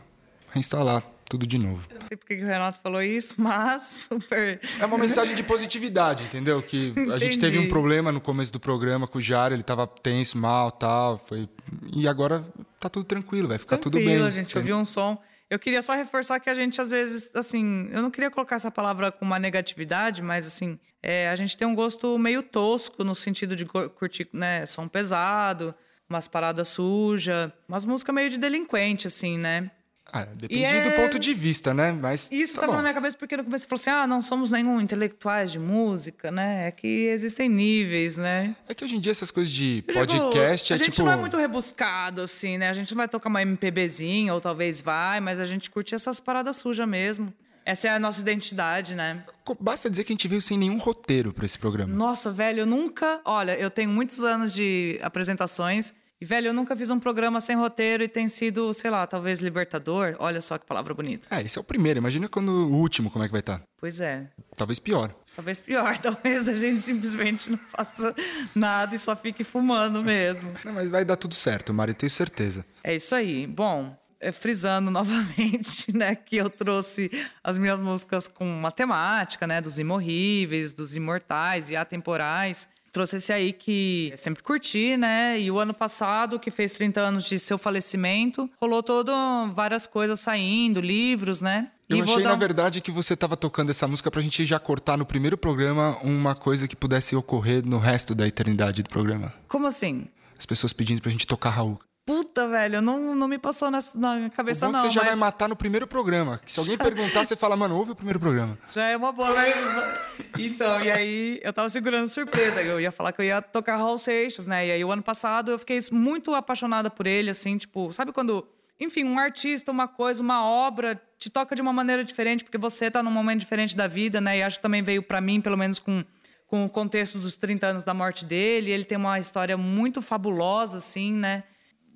reinstalar 0.51 1.01
tudo 1.29 1.47
de 1.47 1.57
novo. 1.57 1.87
Eu 1.89 1.99
não 1.99 2.05
sei 2.05 2.17
porque 2.17 2.35
que 2.35 2.43
o 2.43 2.47
Renato 2.47 2.79
falou 2.83 3.01
isso, 3.01 3.35
mas 3.39 4.09
super. 4.11 4.59
É 4.77 4.85
uma 4.85 4.97
mensagem 4.97 5.35
de 5.35 5.43
positividade, 5.43 6.23
entendeu? 6.23 6.61
Que 6.61 6.93
a 7.13 7.17
gente 7.17 7.39
teve 7.39 7.55
um 7.55 7.61
Entendi. 7.61 7.69
problema 7.69 8.11
no 8.11 8.19
começo 8.19 8.51
do 8.51 8.59
programa 8.59 9.07
com 9.07 9.19
o 9.19 9.21
Jário, 9.21 9.55
ele 9.55 9.63
tava 9.63 9.87
tenso, 9.87 10.37
mal, 10.37 10.69
tal, 10.69 11.17
foi 11.17 11.47
e 11.93 12.09
agora 12.09 12.45
tá 12.79 12.89
tudo 12.89 13.05
tranquilo, 13.05 13.47
vai 13.47 13.57
ficar 13.57 13.77
tudo 13.77 13.93
Tranquilo, 13.93 14.19
bem. 14.19 14.27
a 14.27 14.31
gente 14.31 14.57
ouviu 14.57 14.77
um 14.77 14.85
som. 14.85 15.21
Eu 15.49 15.57
queria 15.57 15.81
só 15.81 15.93
reforçar 15.93 16.39
que 16.39 16.49
a 16.49 16.53
gente, 16.53 16.81
às 16.81 16.91
vezes, 16.91 17.33
assim, 17.33 17.89
eu 17.91 18.01
não 18.01 18.11
queria 18.11 18.29
colocar 18.29 18.57
essa 18.57 18.69
palavra 18.69 19.11
com 19.11 19.23
uma 19.23 19.39
negatividade, 19.39 20.21
mas, 20.21 20.45
assim, 20.45 20.77
é, 21.01 21.29
a 21.29 21.35
gente 21.35 21.55
tem 21.55 21.65
um 21.65 21.73
gosto 21.73 22.17
meio 22.17 22.43
tosco 22.43 23.03
no 23.03 23.15
sentido 23.15 23.55
de 23.55 23.65
curtir, 23.65 24.27
né, 24.33 24.65
som 24.65 24.87
pesado, 24.89 25.73
umas 26.09 26.27
paradas 26.27 26.67
sujas, 26.67 27.51
umas 27.67 27.85
músicas 27.85 28.13
meio 28.13 28.29
de 28.29 28.37
delinquente, 28.37 29.07
assim, 29.07 29.37
né? 29.37 29.71
Ah, 30.11 30.23
depende 30.23 30.61
E 30.61 30.63
é- 30.63 30.81
do 30.81 30.91
ponto 30.91 31.19
de 31.19 31.33
vista, 31.33 31.73
né? 31.73 31.91
Mas 31.91 32.29
Isso 32.31 32.55
tá 32.55 32.61
tava 32.61 32.71
bom. 32.73 32.77
na 32.77 32.83
minha 32.83 32.93
cabeça 32.93 33.17
porque 33.17 33.35
no 33.35 33.43
começo 33.43 33.63
você 33.63 33.67
falou 33.67 33.79
assim: 33.81 33.89
ah, 33.89 34.07
não 34.07 34.21
somos 34.21 34.51
nenhum 34.51 34.79
intelectuais 34.79 35.51
de 35.51 35.59
música, 35.59 36.31
né? 36.31 36.67
É 36.67 36.71
que 36.71 36.87
existem 36.87 37.49
níveis, 37.49 38.17
né? 38.17 38.55
É 38.69 38.73
que 38.73 38.83
hoje 38.83 38.95
em 38.95 38.99
dia 38.99 39.11
essas 39.11 39.31
coisas 39.31 39.51
de 39.53 39.83
Eu 39.87 40.05
digo, 40.05 40.23
podcast 40.23 40.73
a 40.73 40.75
é 40.75 40.79
gente 40.79 40.91
tipo 40.91 41.03
não 41.05 41.11
é 41.11 41.15
muito 41.17 41.35
rebuscado, 41.37 42.21
assim, 42.21 42.57
né? 42.57 42.69
A 42.69 42.73
gente 42.73 42.91
não 42.91 42.97
vai 42.97 43.07
tocar 43.07 43.29
uma 43.29 43.41
MPBzinha, 43.41 44.33
ou 44.33 44.39
talvez 44.41 44.81
vai, 44.81 45.19
mas 45.19 45.39
a 45.39 45.45
gente 45.45 45.69
curte 45.69 45.93
essas 45.93 46.19
paradas 46.19 46.55
sujas 46.55 46.87
mesmo. 46.87 47.33
Essa 47.65 47.89
é 47.89 47.91
a 47.91 47.99
nossa 47.99 48.21
identidade, 48.21 48.95
né? 48.95 49.23
Basta 49.59 49.89
dizer 49.89 50.05
que 50.05 50.13
a 50.13 50.15
gente 50.15 50.27
veio 50.29 50.41
sem 50.41 50.57
nenhum 50.57 50.77
roteiro 50.77 51.33
pra 51.33 51.45
esse 51.45 51.59
programa. 51.59 51.93
Nossa, 51.93 52.31
velho, 52.31 52.61
eu 52.61 52.65
nunca. 52.65 53.19
Olha, 53.25 53.59
eu 53.59 53.69
tenho 53.69 53.89
muitos 53.89 54.23
anos 54.23 54.53
de 54.53 54.97
apresentações. 55.01 55.93
E, 56.19 56.25
velho, 56.25 56.47
eu 56.47 56.53
nunca 56.53 56.75
fiz 56.75 56.89
um 56.89 56.99
programa 56.99 57.39
sem 57.39 57.55
roteiro 57.55 58.03
e 58.03 58.07
tem 58.07 58.27
sido, 58.27 58.73
sei 58.73 58.89
lá, 58.89 59.05
talvez 59.05 59.39
libertador. 59.39 60.15
Olha 60.17 60.41
só 60.41 60.57
que 60.57 60.65
palavra 60.65 60.91
bonita. 60.93 61.27
É, 61.29 61.43
esse 61.43 61.59
é 61.59 61.61
o 61.61 61.63
primeiro. 61.63 61.99
Imagina 61.99 62.27
quando 62.27 62.49
o 62.49 62.75
último, 62.75 63.11
como 63.11 63.23
é 63.23 63.27
que 63.27 63.31
vai 63.31 63.41
estar? 63.41 63.61
Pois 63.77 64.01
é. 64.01 64.27
Talvez 64.55 64.79
pior. 64.79 65.13
Talvez 65.35 65.61
pior, 65.61 65.95
talvez 65.99 66.49
a 66.49 66.55
gente 66.55 66.81
simplesmente 66.81 67.51
não 67.51 67.59
faça 67.59 68.15
nada 68.55 68.95
e 68.95 68.97
só 68.97 69.15
fique 69.15 69.43
fumando 69.43 70.03
mesmo. 70.03 70.51
Não, 70.65 70.73
mas 70.73 70.89
vai 70.89 71.05
dar 71.05 71.17
tudo 71.17 71.35
certo, 71.35 71.71
Mari, 71.71 71.93
tenho 71.93 72.09
certeza. 72.09 72.65
É 72.83 72.95
isso 72.95 73.13
aí. 73.13 73.45
Bom, 73.45 73.95
é, 74.19 74.31
frisando 74.31 74.89
novamente, 74.91 75.95
né, 75.95 76.15
que 76.15 76.37
eu 76.37 76.49
trouxe 76.49 77.11
as 77.43 77.59
minhas 77.59 77.79
músicas 77.79 78.27
com 78.27 78.45
matemática, 78.59 79.45
né, 79.45 79.61
dos 79.61 79.77
imorríveis, 79.77 80.71
dos 80.71 80.95
imortais 80.95 81.69
e 81.69 81.75
atemporais. 81.75 82.67
Trouxe 82.97 83.17
esse 83.17 83.31
aí 83.31 83.53
que 83.53 84.11
sempre 84.15 84.41
curti, 84.41 84.97
né? 84.97 85.39
E 85.39 85.51
o 85.51 85.59
ano 85.59 85.71
passado, 85.71 86.39
que 86.39 86.49
fez 86.49 86.73
30 86.73 86.99
anos 86.99 87.25
de 87.25 87.37
seu 87.37 87.55
falecimento, 87.55 88.49
rolou 88.59 88.81
todo 88.81 89.11
várias 89.53 89.85
coisas 89.85 90.19
saindo, 90.19 90.81
livros, 90.81 91.39
né? 91.39 91.69
Eu 91.87 91.97
E 91.97 92.01
achei, 92.01 92.23
dar 92.23 92.29
na 92.29 92.35
verdade, 92.35 92.81
que 92.81 92.89
você 92.89 93.15
tava 93.15 93.37
tocando 93.37 93.69
essa 93.69 93.87
música 93.87 94.09
pra 94.09 94.19
gente 94.19 94.43
já 94.47 94.57
cortar 94.57 94.97
no 94.97 95.05
primeiro 95.05 95.37
programa 95.37 95.95
uma 96.01 96.33
coisa 96.33 96.67
que 96.67 96.75
pudesse 96.75 97.15
ocorrer 97.15 97.63
no 97.63 97.77
resto 97.77 98.15
da 98.15 98.27
eternidade 98.27 98.81
do 98.81 98.89
programa. 98.89 99.31
Como 99.47 99.67
assim? 99.67 100.07
As 100.35 100.47
pessoas 100.47 100.73
pedindo 100.73 100.99
pra 100.99 101.11
gente 101.11 101.27
tocar 101.27 101.51
Raul. 101.51 101.77
Puta, 102.07 102.47
velho, 102.47 102.81
não, 102.81 103.13
não 103.13 103.27
me 103.27 103.37
passou 103.37 103.69
na, 103.69 103.79
na 103.95 104.27
O 104.27 104.31
cabeça, 104.31 104.65
bom 104.65 104.71
é 104.71 104.75
que 104.77 104.83
não. 104.85 104.89
você 104.89 104.95
já 104.95 105.01
mas... 105.01 105.09
vai 105.09 105.19
matar 105.19 105.49
no 105.49 105.57
primeiro 105.57 105.85
programa. 105.85 106.39
Se 106.47 106.57
alguém 106.57 106.77
perguntar, 106.77 107.25
você 107.25 107.35
fala, 107.35 107.57
mano, 107.57 107.75
ouve 107.75 107.91
o 107.91 107.95
primeiro 107.95 108.17
programa. 108.17 108.57
Já 108.73 108.85
é 108.85 108.95
uma 108.95 109.11
boa. 109.11 109.29
Mas... 109.33 109.53
Então, 110.39 110.81
e 110.81 110.89
aí 110.89 111.39
eu 111.43 111.51
tava 111.51 111.67
segurando 111.67 112.07
surpresa. 112.07 112.61
Eu 112.61 112.79
ia 112.79 112.93
falar 112.93 113.11
que 113.11 113.21
eu 113.21 113.25
ia 113.25 113.41
tocar 113.41 113.75
Raul 113.75 113.97
Seixas, 113.97 114.45
né? 114.45 114.67
E 114.67 114.71
aí 114.71 114.85
o 114.85 114.91
ano 114.91 115.03
passado 115.03 115.51
eu 115.51 115.59
fiquei 115.59 115.79
muito 115.91 116.33
apaixonada 116.33 116.89
por 116.89 117.05
ele, 117.05 117.29
assim, 117.29 117.57
tipo, 117.57 117.91
sabe 117.91 118.13
quando. 118.13 118.47
Enfim, 118.79 119.03
um 119.03 119.19
artista, 119.19 119.69
uma 119.69 119.87
coisa, 119.87 120.23
uma 120.23 120.45
obra 120.45 121.01
te 121.19 121.29
toca 121.29 121.55
de 121.55 121.61
uma 121.61 121.73
maneira 121.73 122.05
diferente, 122.05 122.43
porque 122.43 122.57
você 122.57 122.89
tá 122.89 123.03
num 123.03 123.11
momento 123.11 123.39
diferente 123.39 123.75
da 123.75 123.87
vida, 123.87 124.21
né? 124.21 124.37
E 124.37 124.43
acho 124.43 124.57
que 124.57 124.61
também 124.61 124.81
veio 124.81 125.03
pra 125.03 125.19
mim, 125.19 125.41
pelo 125.41 125.57
menos 125.57 125.77
com, 125.79 126.05
com 126.45 126.63
o 126.63 126.69
contexto 126.69 127.17
dos 127.17 127.35
30 127.35 127.67
anos 127.67 127.83
da 127.83 127.93
morte 127.93 128.23
dele. 128.23 128.71
Ele 128.71 128.85
tem 128.85 128.97
uma 128.97 129.19
história 129.19 129.57
muito 129.57 130.01
fabulosa, 130.01 130.77
assim, 130.77 131.11
né? 131.11 131.43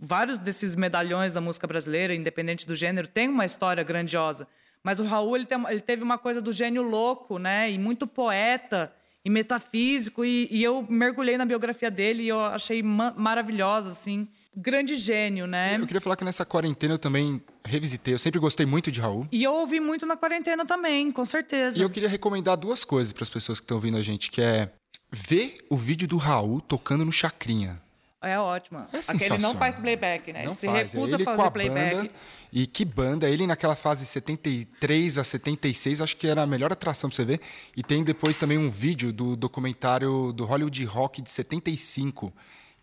Vários 0.02 0.39
desses 0.39 0.76
medalhões 0.76 1.36
da 1.36 1.41
música 1.41 1.68
brasileira, 1.68 2.16
independente 2.16 2.66
do 2.66 2.76
gênero, 2.76 3.08
tem 3.08 3.30
uma 3.30 3.45
história 3.45 3.84
grandiosa. 3.84 4.47
Mas 4.84 4.99
o 4.99 5.04
Raul 5.06 5.36
ele, 5.36 5.45
tem, 5.45 5.64
ele 5.70 5.80
teve 5.80 6.04
uma 6.04 6.18
coisa 6.18 6.41
do 6.41 6.52
gênio 6.52 6.82
louco, 6.82 7.38
né? 7.38 7.70
E 7.70 7.78
muito 7.78 8.08
poeta 8.08 8.91
e 9.24 9.30
metafísico. 9.30 10.26
E, 10.26 10.47
e 10.49 10.64
eu 10.64 10.84
mergulhei 10.89 11.38
na 11.38 11.45
biografia 11.45 11.91
dele 11.91 12.24
e 12.24 12.30
eu 12.30 12.41
achei 12.41 12.82
ma- 12.82 13.14
maravilhosa, 13.16 13.89
assim. 13.89 14.28
Grande 14.58 14.95
gênio, 14.95 15.45
né? 15.47 15.78
Eu 15.80 15.86
queria 15.86 16.02
falar 16.02 16.16
que 16.16 16.26
nessa 16.26 16.43
quarentena 16.43 16.95
eu 16.95 16.97
também 16.97 17.41
revisitei. 17.64 18.14
Eu 18.14 18.20
sempre 18.20 18.39
gostei 18.39 18.66
muito 18.66 18.91
de 18.91 18.99
Raul. 18.99 19.28
E 19.32 19.43
eu 19.43 19.54
ouvi 19.54 19.80
muito 19.80 20.06
na 20.06 20.18
quarentena 20.18 20.66
também, 20.66 21.12
com 21.12 21.24
certeza. 21.24 21.78
E 21.80 21.82
eu 21.84 21.89
queria 21.89 22.10
recomendar 22.10 22.58
duas 22.58 22.84
coisas 22.84 23.14
para 23.14 23.24
as 23.24 23.30
pessoas 23.30 23.60
que 23.60 23.64
estão 23.64 23.78
ouvindo 23.78 23.97
a 23.97 24.02
gente, 24.02 24.30
que 24.32 24.41
é 24.41 24.72
ver 25.12 25.58
o 25.70 25.78
vídeo 25.78 26.08
do 26.08 26.18
Raul 26.18 26.60
tocando 26.60 27.06
no 27.06 27.12
Chacrinha. 27.12 27.81
É 28.22 28.38
ótimo. 28.38 28.86
É 28.93 28.99
Aquele 28.99 29.39
não 29.39 29.55
faz 29.55 29.80
playback, 29.80 30.32
né? 30.32 30.43
Não 30.43 30.51
ele 30.51 30.53
se 30.53 30.67
faz. 30.67 30.93
recusa 30.93 31.15
ele 31.15 31.24
a 31.24 31.26
fazer 31.26 31.41
a 31.41 31.51
playback. 31.51 31.95
Banda, 31.95 32.11
e 32.53 32.67
que 32.67 32.86
banda. 32.86 33.28
Ele 33.28 33.47
naquela 33.47 33.76
fase 33.76 34.05
73 34.05 35.17
a 35.17 35.24
76, 35.24 36.01
acho 36.01 36.15
que 36.15 36.28
era 36.28 36.43
a 36.43 36.45
melhor 36.45 36.72
atração 36.72 37.09
pra 37.09 37.15
você 37.15 37.26
ver. 37.26 37.41
E 37.76 37.82
tem 37.82 38.03
depois 38.03 38.38
também 38.38 38.59
um 38.59 38.69
vídeo 38.69 39.11
do 39.11 39.36
documentário 39.36 40.32
do 40.34 40.45
Hollywood 40.45 40.86
Rock 40.86 41.19
de 41.22 41.32
75, 41.32 42.32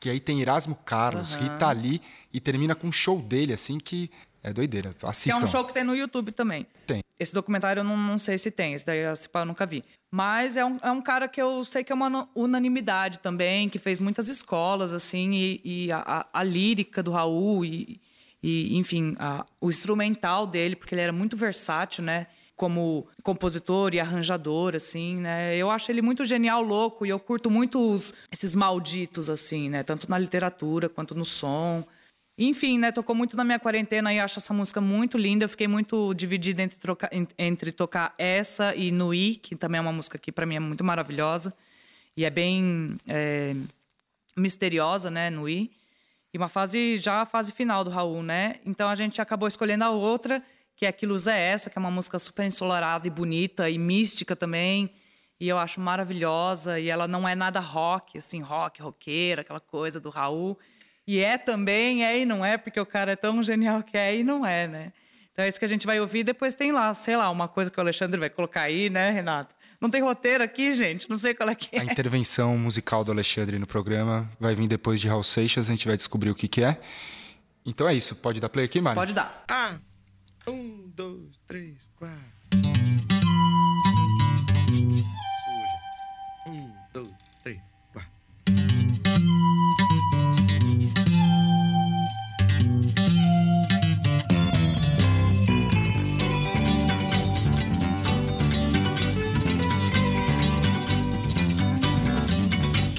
que 0.01 0.11
aí 0.11 0.19
tem 0.19 0.41
Erasmo 0.41 0.75
Carlos, 0.75 1.35
Rita 1.35 1.71
Lee, 1.71 2.01
e 2.33 2.41
termina 2.41 2.75
com 2.75 2.89
um 2.89 2.93
show 2.93 3.21
dele, 3.23 3.53
assim, 3.53 3.79
que 3.79 4.11
é 4.43 4.53
doideira. 4.53 4.93
Que 4.99 5.07
é 5.07 5.09
Assistam. 5.09 5.45
um 5.45 5.47
show 5.47 5.65
que 5.65 5.73
tem 5.73 5.85
no 5.85 5.95
YouTube 5.95 6.33
também. 6.33 6.67
Tem. 6.85 7.01
Esse 7.19 7.35
documentário 7.35 7.81
eu 7.81 7.85
não, 7.85 7.97
não 7.97 8.19
sei 8.19 8.39
se 8.39 8.51
tem, 8.51 8.75
esse 8.75 8.87
daí 8.87 9.01
pá, 9.33 9.41
eu 9.41 9.47
nunca 9.47 9.67
vi. 9.67 9.83
Mas 10.11 10.57
é 10.57 10.65
um, 10.65 10.79
é 10.83 10.91
um 10.91 11.03
cara 11.03 11.27
que 11.29 11.43
eu 11.43 11.65
sei 11.65 11.83
que 11.83 11.91
é 11.93 11.95
uma 11.95 12.29
unanimidade 12.35 13.19
também, 13.19 13.69
que 13.69 13.79
fez 13.79 13.99
muitas 13.99 14.29
escolas, 14.29 14.93
assim, 14.95 15.33
e, 15.33 15.61
e 15.65 15.93
a, 15.93 15.99
a- 15.99 16.27
a 16.33 16.43
lírica 16.45 17.03
do 17.03 17.11
Raul, 17.11 17.65
e, 17.65 18.01
e, 18.43 18.77
enfim, 18.79 19.17
a- 19.19 19.45
o 19.61 19.69
instrumental 19.69 20.47
dele, 20.47 20.77
porque 20.77 20.95
ele 20.95 21.03
era 21.03 21.13
muito 21.13 21.37
versátil, 21.37 22.05
né? 22.05 22.27
Como 22.57 23.07
compositor 23.23 23.95
e 23.95 24.01
arranjador, 24.01 24.75
assim, 24.75 25.17
né? 25.21 25.57
Eu 25.57 25.71
acho 25.71 25.91
ele 25.93 26.01
muito 26.03 26.25
genial, 26.25 26.63
louco, 26.63 27.05
e 27.05 27.09
eu 27.09 27.19
curto 27.19 27.51
muito 27.51 27.81
os- 27.93 28.15
esses 28.33 28.55
malditos, 28.57 29.29
assim, 29.29 29.69
né? 29.69 29.83
Tanto 29.83 30.09
na 30.09 30.19
literatura 30.19 30.89
quanto 30.89 31.15
no 31.15 31.25
som. 31.25 31.85
Enfim, 32.41 32.79
né, 32.79 32.93
tocou 32.93 33.17
muito 33.17 33.37
na 33.37 33.43
minha 33.43 33.59
quarentena 33.59 34.15
e 34.15 34.21
acho 34.21 34.39
essa 34.39 34.55
música 34.55 34.81
muito 34.81 35.19
linda. 35.19 35.45
Eu 35.45 35.49
fiquei 35.49 35.67
muito 35.67 36.15
dividida 36.15 36.63
entre, 36.63 36.79
en- 37.11 37.27
entre 37.37 37.73
tocar 37.73 38.15
essa 38.17 38.77
e 38.77 38.93
Nui, 38.93 39.35
que 39.43 39.57
também 39.57 39.79
é 39.79 39.83
uma 39.83 39.93
música 39.93 40.17
que 40.19 40.31
para 40.31 40.47
mim 40.47 40.55
é 40.55 40.61
muito 40.61 40.85
maravilhosa. 40.85 41.53
E 42.17 42.25
é 42.25 42.31
bem 42.31 42.97
é, 43.09 43.57
misteriosa, 44.37 45.11
né, 45.11 45.31
Nui. 45.31 45.71
E 46.33 46.39
uma 46.39 46.49
fase, 46.49 46.97
já 46.99 47.23
a 47.23 47.27
fase 47.27 47.53
final 47.53 47.83
do 47.83 47.91
Raul, 47.91 48.23
né? 48.23 48.57
Então 48.65 48.89
a 48.89 48.95
gente 48.95 49.21
acabou 49.21 49.49
escolhendo 49.49 49.83
a 49.83 49.91
outra, 49.91 50.41
que 50.77 50.87
é 50.87 50.93
Que 50.93 51.07
é 51.07 51.41
Essa, 51.41 51.71
que 51.71 51.79
é 51.79 51.81
uma 51.81 51.91
música 51.91 52.19
super 52.21 52.47
ensolarada 52.47 53.07
e 53.07 53.11
bonita 53.11 53.69
e 53.69 53.79
mística 53.79 54.37
também. 54.37 54.91
E 55.41 55.49
eu 55.49 55.59
acho 55.59 55.81
maravilhosa. 55.81 56.79
E 56.79 56.89
ela 56.89 57.09
não 57.09 57.29
é 57.29 57.35
nada 57.35 57.59
rock, 57.59 58.19
assim, 58.19 58.41
rock, 58.41 58.81
roqueira, 58.81 59.41
aquela 59.41 59.59
coisa 59.61 59.99
do 59.99 60.09
Raul. 60.09 60.57
E 61.09 61.21
é 61.21 61.39
também, 61.39 62.05
é 62.05 62.19
e 62.19 62.27
não 62.27 62.45
é, 62.45 62.59
porque 62.59 62.79
o 62.79 62.85
cara 62.85 63.13
é 63.13 63.17
tão 63.17 63.43
genial 63.43 63.83
que 63.83 63.97
é 63.97 64.15
e 64.15 64.23
não 64.23 64.45
é, 64.45 64.69
né? 64.69 64.93
Então 65.33 65.43
é 65.43 65.49
isso 65.49 65.59
que 65.59 65.65
a 65.65 65.69
gente 65.69 65.87
vai 65.87 65.99
ouvir. 65.99 66.23
Depois 66.23 66.55
tem 66.55 66.71
lá, 66.71 66.93
sei 66.93 67.17
lá, 67.17 67.31
uma 67.31 67.49
coisa 67.49 67.71
que 67.71 67.79
o 67.79 67.81
Alexandre 67.81 68.21
vai 68.21 68.29
colocar 68.29 68.61
aí, 68.61 68.91
né, 68.91 69.11
Renato? 69.11 69.55
Não 69.81 69.89
tem 69.89 70.03
roteiro 70.03 70.45
aqui, 70.45 70.75
gente? 70.75 71.09
Não 71.09 71.17
sei 71.17 71.33
qual 71.33 71.49
é 71.49 71.55
que 71.55 71.79
A 71.79 71.81
é. 71.81 71.85
intervenção 71.85 72.59
musical 72.59 73.05
do 73.05 73.11
Alexandre 73.11 73.59
no 73.59 73.67
programa 73.67 74.31
vai 74.39 74.55
vir 74.55 74.69
depois 74.69 75.01
de 75.01 75.09
Raul 75.09 75.23
Seixas, 75.23 75.71
a 75.71 75.73
gente 75.73 75.87
vai 75.87 75.97
descobrir 75.97 76.29
o 76.29 76.35
que, 76.35 76.47
que 76.47 76.63
é. 76.63 76.79
Então 77.65 77.89
é 77.89 77.95
isso, 77.95 78.15
pode 78.15 78.39
dar 78.39 78.51
play 78.51 78.67
aqui, 78.67 78.79
Mari? 78.79 78.95
Pode 78.95 79.15
dar. 79.15 79.45
Ah. 79.49 79.77
Um, 80.47 80.93
dois, 80.95 81.41
três, 81.47 81.89
quatro. 81.97 82.38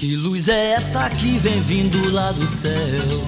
Que 0.00 0.16
luz 0.16 0.48
é 0.48 0.70
essa 0.70 1.10
que 1.10 1.38
vem 1.38 1.60
vindo 1.60 2.10
lá 2.10 2.32
do 2.32 2.46
céu? 2.46 3.20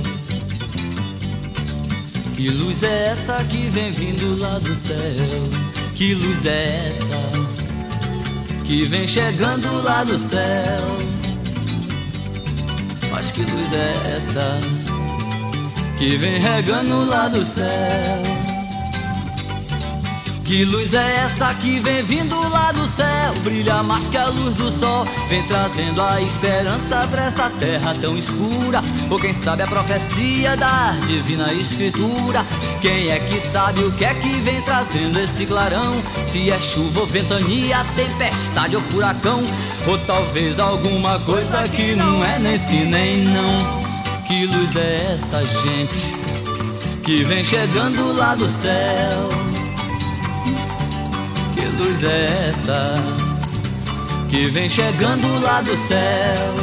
Que 2.35 2.49
luz 2.49 2.83
é 2.83 3.09
essa 3.09 3.45
que 3.45 3.68
vem 3.68 3.93
vindo 3.93 4.41
lá 4.41 4.59
do 4.59 4.75
céu? 4.75 5.51
Que 5.95 6.14
luz 6.14 6.47
é 6.47 6.87
essa 6.87 8.64
que 8.64 8.87
vem 8.87 9.07
chegando 9.07 9.83
lá 9.83 10.03
do 10.03 10.18
céu? 10.18 10.87
Mas 13.11 13.31
que 13.31 13.43
luz 13.43 13.73
é 13.75 13.93
essa 14.16 14.59
que 15.99 16.16
vem 16.16 16.41
regando 16.41 17.05
lá 17.05 17.29
do 17.29 17.45
céu? 17.45 18.32
Que 20.53 20.66
luz 20.66 20.92
é 20.92 21.16
essa 21.16 21.55
que 21.55 21.80
vem 21.80 22.03
vindo 22.03 22.38
lá 22.50 22.72
do 22.72 22.86
céu? 22.86 23.32
Brilha 23.42 23.82
mais 23.82 24.07
que 24.07 24.18
a 24.18 24.26
luz 24.26 24.53
do 24.53 24.70
sol, 24.70 25.07
vem 25.26 25.42
trazendo 25.44 26.03
a 26.03 26.20
esperança 26.20 27.07
pra 27.11 27.24
essa 27.24 27.48
terra 27.48 27.94
tão 27.98 28.14
escura. 28.16 28.82
Ou 29.09 29.18
quem 29.18 29.32
sabe 29.32 29.62
a 29.62 29.66
profecia 29.66 30.55
da 30.55 30.90
divina 31.07 31.55
escritura? 31.55 32.44
Quem 32.82 33.09
é 33.09 33.18
que 33.18 33.40
sabe 33.50 33.82
o 33.82 33.90
que 33.92 34.05
é 34.05 34.12
que 34.12 34.28
vem 34.42 34.61
trazendo 34.61 35.18
esse 35.20 35.46
clarão? 35.46 35.90
Se 36.30 36.50
é 36.50 36.61
chuva 36.61 37.00
ou 37.00 37.07
ventania, 37.07 37.82
tempestade 37.96 38.76
ou 38.76 38.82
furacão, 38.82 39.42
ou 39.86 39.96
talvez 40.00 40.61
alguma 40.61 41.18
coisa 41.20 41.66
que 41.66 41.96
não 41.96 42.22
é 42.22 42.38
nem 42.38 42.59
sim 42.59 42.84
nem 42.84 43.22
não. 43.22 43.80
Que 44.26 44.44
luz 44.44 44.76
é 44.76 45.14
essa, 45.14 45.42
gente, 45.42 47.00
que 47.03 47.24
vem 47.24 47.42
chegando 47.42 48.12
lá 48.12 48.34
do 48.34 48.46
céu? 48.61 49.41
Que 51.62 51.68
luz 51.68 52.02
é 52.02 52.48
essa 52.48 52.94
que 54.28 54.48
vem 54.48 54.68
chegando 54.68 55.40
lá 55.40 55.60
do 55.60 55.76
céu? 55.86 56.54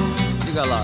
Diga 0.43 0.65
lá. 0.65 0.83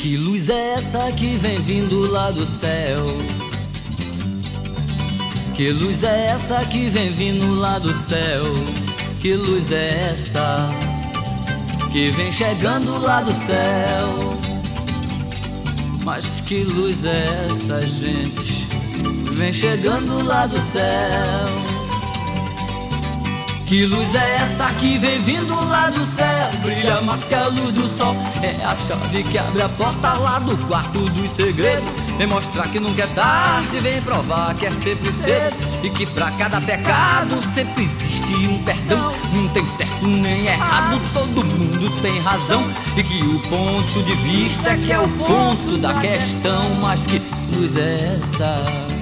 Que 0.00 0.16
luz 0.16 0.48
é 0.48 0.74
essa 0.74 1.12
que 1.12 1.36
vem 1.36 1.62
vindo 1.62 2.10
lá 2.10 2.32
do 2.32 2.44
céu? 2.44 3.35
Que 5.56 5.72
luz 5.72 6.02
é 6.02 6.26
essa 6.26 6.58
que 6.66 6.90
vem 6.90 7.10
vindo 7.14 7.54
lá 7.54 7.78
do 7.78 7.88
céu? 8.06 8.44
Que 9.20 9.32
luz 9.32 9.72
é 9.72 10.10
essa 10.10 10.68
que 11.90 12.10
vem 12.10 12.30
chegando 12.30 12.98
lá 12.98 13.22
do 13.22 13.32
céu? 13.46 14.38
Mas 16.04 16.42
que 16.42 16.62
luz 16.62 17.06
é 17.06 17.46
essa, 17.46 17.80
gente? 17.86 18.68
Vem 19.32 19.50
chegando 19.50 20.22
lá 20.26 20.44
do 20.44 20.60
céu. 20.60 21.46
Que 23.64 23.86
luz 23.86 24.14
é 24.14 24.36
essa 24.36 24.68
que 24.74 24.98
vem 24.98 25.22
vindo 25.22 25.54
lá 25.54 25.88
do 25.88 26.04
céu? 26.04 26.50
Brilha 26.60 27.00
mais 27.00 27.24
que 27.24 27.34
a 27.34 27.48
luz 27.48 27.72
do 27.72 27.88
sol. 27.88 28.14
É 28.42 28.62
a 28.62 28.76
chave 28.76 29.22
que 29.22 29.38
abre 29.38 29.62
a 29.62 29.70
porta 29.70 30.12
lá 30.18 30.38
do 30.38 30.54
quarto 30.66 30.98
dos 30.98 31.30
segredos. 31.30 32.05
Vem 32.18 32.26
mostrar 32.26 32.68
que 32.68 32.80
nunca 32.80 33.02
é 33.02 33.06
tarde, 33.06 33.78
vem 33.80 34.00
provar 34.00 34.54
que 34.54 34.66
é 34.66 34.70
sempre 34.70 35.12
cedo. 35.12 35.84
E 35.84 35.90
que 35.90 36.06
pra 36.06 36.30
cada 36.32 36.60
pecado 36.60 37.36
sempre 37.54 37.84
existe 37.84 38.34
um 38.46 38.58
perdão. 38.62 39.12
Não 39.34 39.48
tem 39.48 39.66
certo 39.76 40.06
nem 40.06 40.46
errado, 40.46 41.00
todo 41.12 41.44
mundo 41.44 42.00
tem 42.00 42.18
razão. 42.18 42.64
E 42.96 43.02
que 43.02 43.18
o 43.18 43.38
ponto 43.40 44.02
de 44.02 44.14
vista 44.14 44.70
é 44.70 44.76
que 44.76 44.92
é 44.92 44.98
o 44.98 45.08
ponto 45.08 45.76
da 45.78 45.94
questão. 45.94 46.74
Mas 46.80 47.06
que 47.06 47.20
luz 47.54 47.76
é 47.76 48.18
essa? 48.18 48.96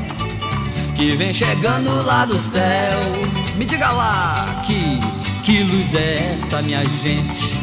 que 0.94 1.16
vem 1.16 1.34
chegando 1.34 1.90
lá 2.06 2.24
do 2.24 2.36
céu. 2.50 2.98
Me 3.56 3.64
diga 3.64 3.90
lá 3.90 4.62
que 4.66 4.98
que 5.42 5.62
luz 5.62 5.94
é 5.94 6.34
essa, 6.34 6.62
minha 6.62 6.82
gente, 6.84 7.54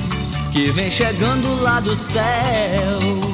que 0.52 0.70
vem 0.70 0.90
chegando 0.90 1.60
lá 1.62 1.80
do 1.80 1.96
céu. 1.96 3.31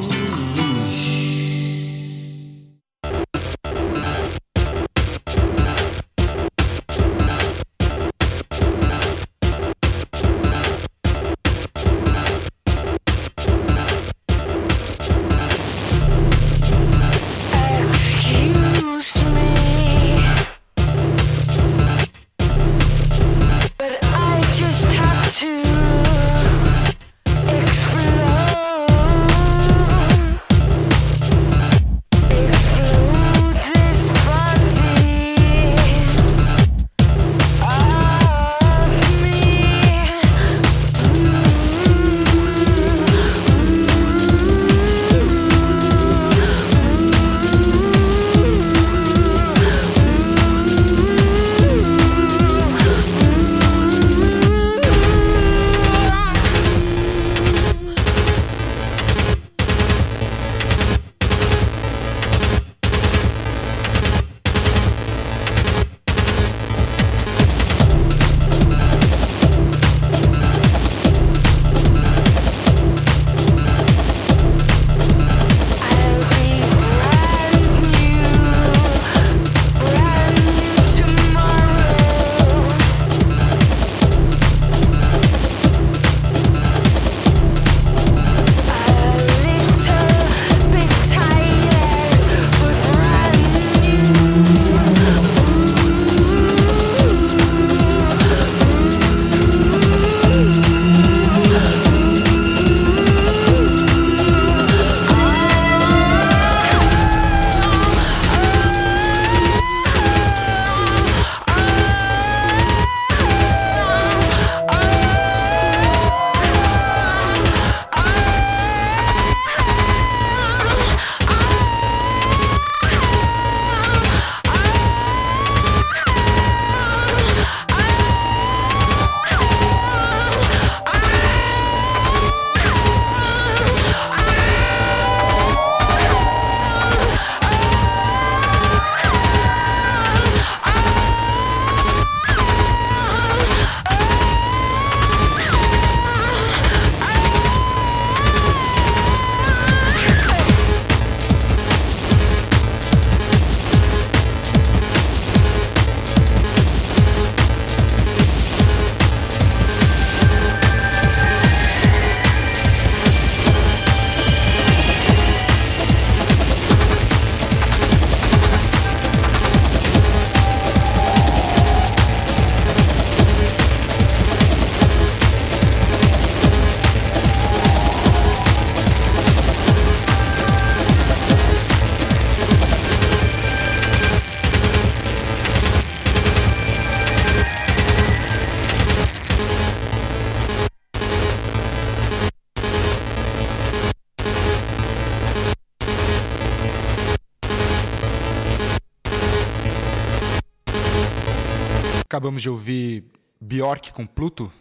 Acabamos 202.37 202.41
de 202.41 202.49
ouvir 202.49 203.03
Bjork 203.41 203.91
com 203.93 204.05
Pluto, 204.05 204.51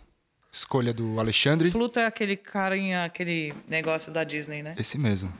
escolha 0.50 0.92
do 0.92 1.20
Alexandre. 1.20 1.70
Pluto 1.70 1.98
é 1.98 2.06
aquele 2.06 2.36
carinha, 2.36 3.04
aquele 3.04 3.52
negócio 3.68 4.12
da 4.12 4.24
Disney, 4.24 4.62
né? 4.62 4.74
Esse 4.78 4.98
mesmo. 4.98 5.32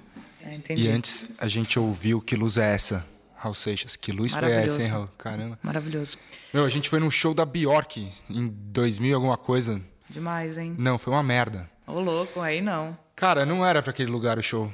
É, 0.43 0.55
entendi. 0.55 0.87
E 0.87 0.89
antes 0.91 1.29
a 1.39 1.49
gente 1.49 1.79
ouviu 1.79 2.21
Que 2.21 2.37
Luz 2.37 2.59
é 2.59 2.75
Essa, 2.75 3.05
Raul 3.35 3.55
Seixas. 3.55 3.97
Que 3.97 4.13
luz 4.13 4.35
foi 4.35 4.51
essa, 4.53 4.83
hein. 4.83 4.89
Raul? 4.89 5.09
Caramba. 5.19 5.59
Maravilhoso. 5.63 6.19
Meu, 6.53 6.65
a 6.65 6.69
gente 6.69 6.89
foi 6.89 7.01
num 7.01 7.11
show 7.11 7.33
da 7.35 7.45
Bjork 7.45 8.07
em 8.29 8.49
2000 8.49 9.11
e 9.11 9.15
alguma 9.15 9.37
coisa. 9.37 9.81
Demais, 10.09 10.59
hein? 10.59 10.75
Não, 10.79 10.99
foi 10.99 11.13
uma 11.13 11.23
merda. 11.23 11.69
Ô, 11.87 12.01
louco, 12.01 12.41
aí 12.41 12.61
não. 12.61 12.97
Cara, 13.17 13.47
não 13.47 13.65
era 13.65 13.83
pra 13.83 13.91
aquele 13.91 14.11
lugar 14.11 14.39
o 14.39 14.43
show. 14.43 14.71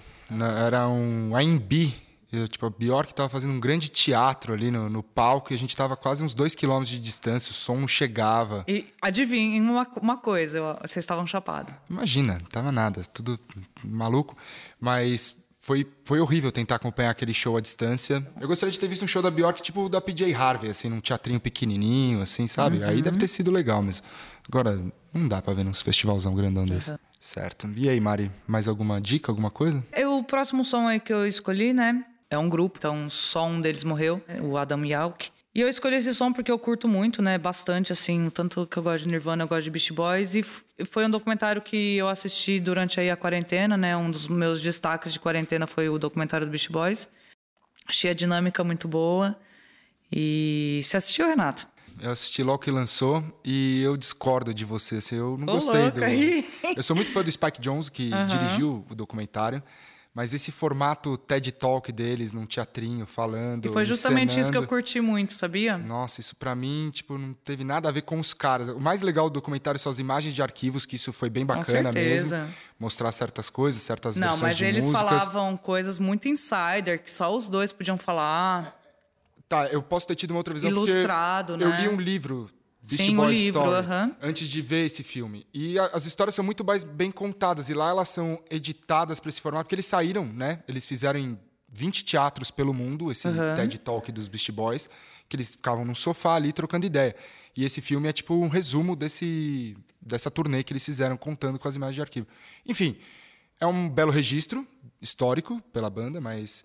Era 0.66 0.88
um 0.88 1.34
AMB. 1.36 1.94
Eu, 2.32 2.48
Tipo, 2.48 2.66
a 2.66 2.70
Bjork 2.70 3.14
tava 3.14 3.28
fazendo 3.28 3.52
um 3.52 3.60
grande 3.60 3.88
teatro 3.90 4.52
ali 4.54 4.70
no, 4.70 4.88
no 4.88 5.02
palco 5.02 5.52
e 5.52 5.54
a 5.54 5.58
gente 5.58 5.76
tava 5.76 5.96
quase 5.96 6.24
uns 6.24 6.32
dois 6.34 6.54
quilômetros 6.54 6.90
de 6.90 6.98
distância, 7.00 7.50
o 7.50 7.54
som 7.54 7.76
não 7.76 7.86
chegava. 7.88 8.64
E 8.66 8.86
adivinhem 9.02 9.60
uma, 9.60 9.86
uma 10.00 10.16
coisa, 10.16 10.58
eu- 10.58 10.76
vocês 10.80 11.02
estavam 11.02 11.26
chapados. 11.26 11.74
Imagina, 11.90 12.40
tava 12.50 12.72
nada, 12.72 13.02
tudo 13.12 13.38
maluco. 13.84 14.36
Mas 14.80 15.36
foi, 15.58 15.86
foi 16.04 16.18
horrível 16.20 16.50
tentar 16.50 16.76
acompanhar 16.76 17.10
aquele 17.10 17.32
show 17.34 17.56
à 17.56 17.60
distância. 17.60 18.26
Eu 18.40 18.48
gostaria 18.48 18.72
de 18.72 18.80
ter 18.80 18.88
visto 18.88 19.04
um 19.04 19.08
show 19.08 19.22
da 19.22 19.30
Bjork, 19.30 19.60
tipo 19.62 19.82
o 19.84 19.88
da 19.88 20.00
PJ 20.00 20.34
Harvey, 20.34 20.70
assim, 20.70 20.88
num 20.88 21.00
teatrinho 21.00 21.38
pequenininho, 21.38 22.20
assim, 22.22 22.48
sabe? 22.48 22.82
Aí 22.82 23.00
deve 23.02 23.16
ter 23.18 23.28
sido 23.28 23.50
legal 23.50 23.82
mesmo. 23.82 24.04
Agora, 24.48 24.80
não 25.14 25.28
dá 25.28 25.40
pra 25.40 25.54
ver 25.54 25.64
num 25.64 25.72
festivalzão 25.74 26.34
grandão 26.34 26.64
desse. 26.66 26.96
Certo. 27.20 27.70
E 27.76 27.88
aí, 27.88 28.00
Mari, 28.00 28.28
mais 28.48 28.66
alguma 28.66 29.00
dica, 29.00 29.30
alguma 29.30 29.50
coisa? 29.50 29.84
Eu, 29.92 30.18
o 30.18 30.24
próximo 30.24 30.64
som 30.64 30.88
aí 30.88 30.98
que 30.98 31.12
eu 31.12 31.24
escolhi, 31.24 31.72
né? 31.72 32.04
É 32.32 32.38
um 32.38 32.48
grupo, 32.48 32.78
então 32.78 33.10
só 33.10 33.46
um 33.46 33.60
deles 33.60 33.84
morreu, 33.84 34.22
o 34.42 34.56
Adam 34.56 34.82
Yauch. 34.86 35.30
E 35.54 35.60
eu 35.60 35.68
escolhi 35.68 35.96
esse 35.96 36.14
som 36.14 36.32
porque 36.32 36.50
eu 36.50 36.58
curto 36.58 36.88
muito, 36.88 37.20
né? 37.20 37.36
Bastante, 37.36 37.92
assim, 37.92 38.30
tanto 38.30 38.66
que 38.66 38.74
eu 38.78 38.82
gosto 38.82 39.04
de 39.04 39.10
Nirvana, 39.10 39.44
eu 39.44 39.48
gosto 39.48 39.64
de 39.64 39.70
Beast 39.70 39.92
Boys. 39.92 40.34
E 40.34 40.42
foi 40.86 41.04
um 41.04 41.10
documentário 41.10 41.60
que 41.60 41.96
eu 41.98 42.08
assisti 42.08 42.58
durante 42.58 42.98
aí 42.98 43.10
a 43.10 43.16
quarentena, 43.18 43.76
né? 43.76 43.94
Um 43.94 44.10
dos 44.10 44.28
meus 44.28 44.62
destaques 44.62 45.12
de 45.12 45.20
quarentena 45.20 45.66
foi 45.66 45.90
o 45.90 45.98
documentário 45.98 46.46
do 46.46 46.50
Beast 46.50 46.70
Boys. 46.70 47.06
Achei 47.86 48.10
a 48.10 48.14
dinâmica 48.14 48.64
muito 48.64 48.88
boa. 48.88 49.38
E 50.10 50.80
você 50.82 50.96
assistiu, 50.96 51.26
Renato? 51.26 51.68
Eu 52.00 52.12
assisti 52.12 52.42
logo 52.42 52.60
que 52.60 52.70
lançou 52.70 53.22
e 53.44 53.82
eu 53.82 53.94
discordo 53.98 54.54
de 54.54 54.64
você. 54.64 54.96
Assim, 54.96 55.16
eu 55.16 55.36
não 55.36 55.48
Ô, 55.48 55.56
gostei 55.56 55.82
louco, 55.82 55.98
do. 55.98 56.04
aí. 56.04 56.48
Eu 56.74 56.82
sou 56.82 56.96
muito 56.96 57.12
fã 57.12 57.22
do 57.22 57.30
Spike 57.30 57.60
Jones, 57.60 57.90
que 57.90 58.10
dirigiu 58.26 58.86
o 58.88 58.94
documentário. 58.94 59.62
Mas 60.14 60.34
esse 60.34 60.52
formato 60.52 61.16
TED 61.16 61.52
Talk 61.52 61.90
deles, 61.90 62.34
num 62.34 62.44
teatrinho, 62.44 63.06
falando. 63.06 63.64
E 63.64 63.68
foi 63.70 63.86
justamente 63.86 64.38
isso 64.38 64.52
que 64.52 64.58
eu 64.58 64.66
curti 64.66 65.00
muito, 65.00 65.32
sabia? 65.32 65.78
Nossa, 65.78 66.20
isso 66.20 66.36
pra 66.36 66.54
mim, 66.54 66.90
tipo, 66.92 67.16
não 67.16 67.32
teve 67.32 67.64
nada 67.64 67.88
a 67.88 67.92
ver 67.92 68.02
com 68.02 68.20
os 68.20 68.34
caras. 68.34 68.68
O 68.68 68.78
mais 68.78 69.00
legal 69.00 69.30
do 69.30 69.32
documentário 69.34 69.80
são 69.80 69.88
as 69.88 69.98
imagens 69.98 70.34
de 70.34 70.42
arquivos, 70.42 70.84
que 70.84 70.96
isso 70.96 71.14
foi 71.14 71.30
bem 71.30 71.46
bacana 71.46 71.90
certeza. 71.90 72.40
mesmo. 72.40 72.54
Mostrar 72.78 73.10
certas 73.10 73.48
coisas, 73.48 73.80
certas 73.80 74.16
Não, 74.16 74.28
versões 74.28 74.42
mas 74.42 74.56
de 74.58 74.64
eles 74.66 74.84
músicas. 74.84 75.08
falavam 75.08 75.56
coisas 75.56 75.98
muito 75.98 76.28
insider, 76.28 77.02
que 77.02 77.10
só 77.10 77.34
os 77.34 77.48
dois 77.48 77.72
podiam 77.72 77.96
falar. 77.96 78.78
Tá, 79.48 79.66
eu 79.68 79.82
posso 79.82 80.06
ter 80.06 80.14
tido 80.14 80.32
uma 80.32 80.40
outra 80.40 80.52
visão 80.52 80.68
Ilustrado, 80.70 81.54
porque 81.54 81.64
eu 81.64 81.70
né? 81.70 81.80
li 81.82 81.88
um 81.88 82.00
livro, 82.00 82.50
Beast 82.82 83.04
Sim, 83.04 83.14
o 83.14 83.22
Boy 83.22 83.32
livro, 83.34 83.60
Story, 83.60 83.86
aham. 83.86 84.16
antes 84.20 84.48
de 84.48 84.60
ver 84.60 84.86
esse 84.86 85.02
filme. 85.04 85.46
E 85.54 85.78
a- 85.78 85.86
as 85.92 86.04
histórias 86.04 86.34
são 86.34 86.44
muito 86.44 86.64
mais 86.64 86.82
bem 86.82 87.10
contadas 87.12 87.68
e 87.68 87.74
lá 87.74 87.90
elas 87.90 88.08
são 88.08 88.42
editadas 88.50 89.20
para 89.20 89.28
esse 89.28 89.40
formato 89.40 89.64
porque 89.64 89.74
eles 89.76 89.86
saíram, 89.86 90.26
né? 90.26 90.62
Eles 90.66 90.84
fizeram 90.84 91.18
em 91.20 91.38
20 91.72 92.04
teatros 92.04 92.50
pelo 92.50 92.74
mundo 92.74 93.10
esse 93.12 93.28
TED 93.56 93.78
Talk 93.78 94.10
dos 94.10 94.26
Beast 94.28 94.50
Boys, 94.50 94.90
que 95.28 95.36
eles 95.36 95.50
ficavam 95.52 95.84
num 95.84 95.94
sofá 95.94 96.34
ali 96.34 96.52
trocando 96.52 96.84
ideia. 96.84 97.14
E 97.56 97.64
esse 97.64 97.80
filme 97.80 98.08
é 98.08 98.12
tipo 98.12 98.34
um 98.34 98.48
resumo 98.48 98.96
desse 98.96 99.76
dessa 100.04 100.28
turnê 100.28 100.64
que 100.64 100.72
eles 100.72 100.84
fizeram 100.84 101.16
contando 101.16 101.60
com 101.60 101.68
as 101.68 101.76
imagens 101.76 101.94
de 101.94 102.00
arquivo. 102.00 102.26
Enfim, 102.66 102.98
é 103.60 103.66
um 103.66 103.88
belo 103.88 104.10
registro 104.10 104.66
histórico 105.00 105.60
pela 105.72 105.88
banda, 105.88 106.20
mas 106.20 106.64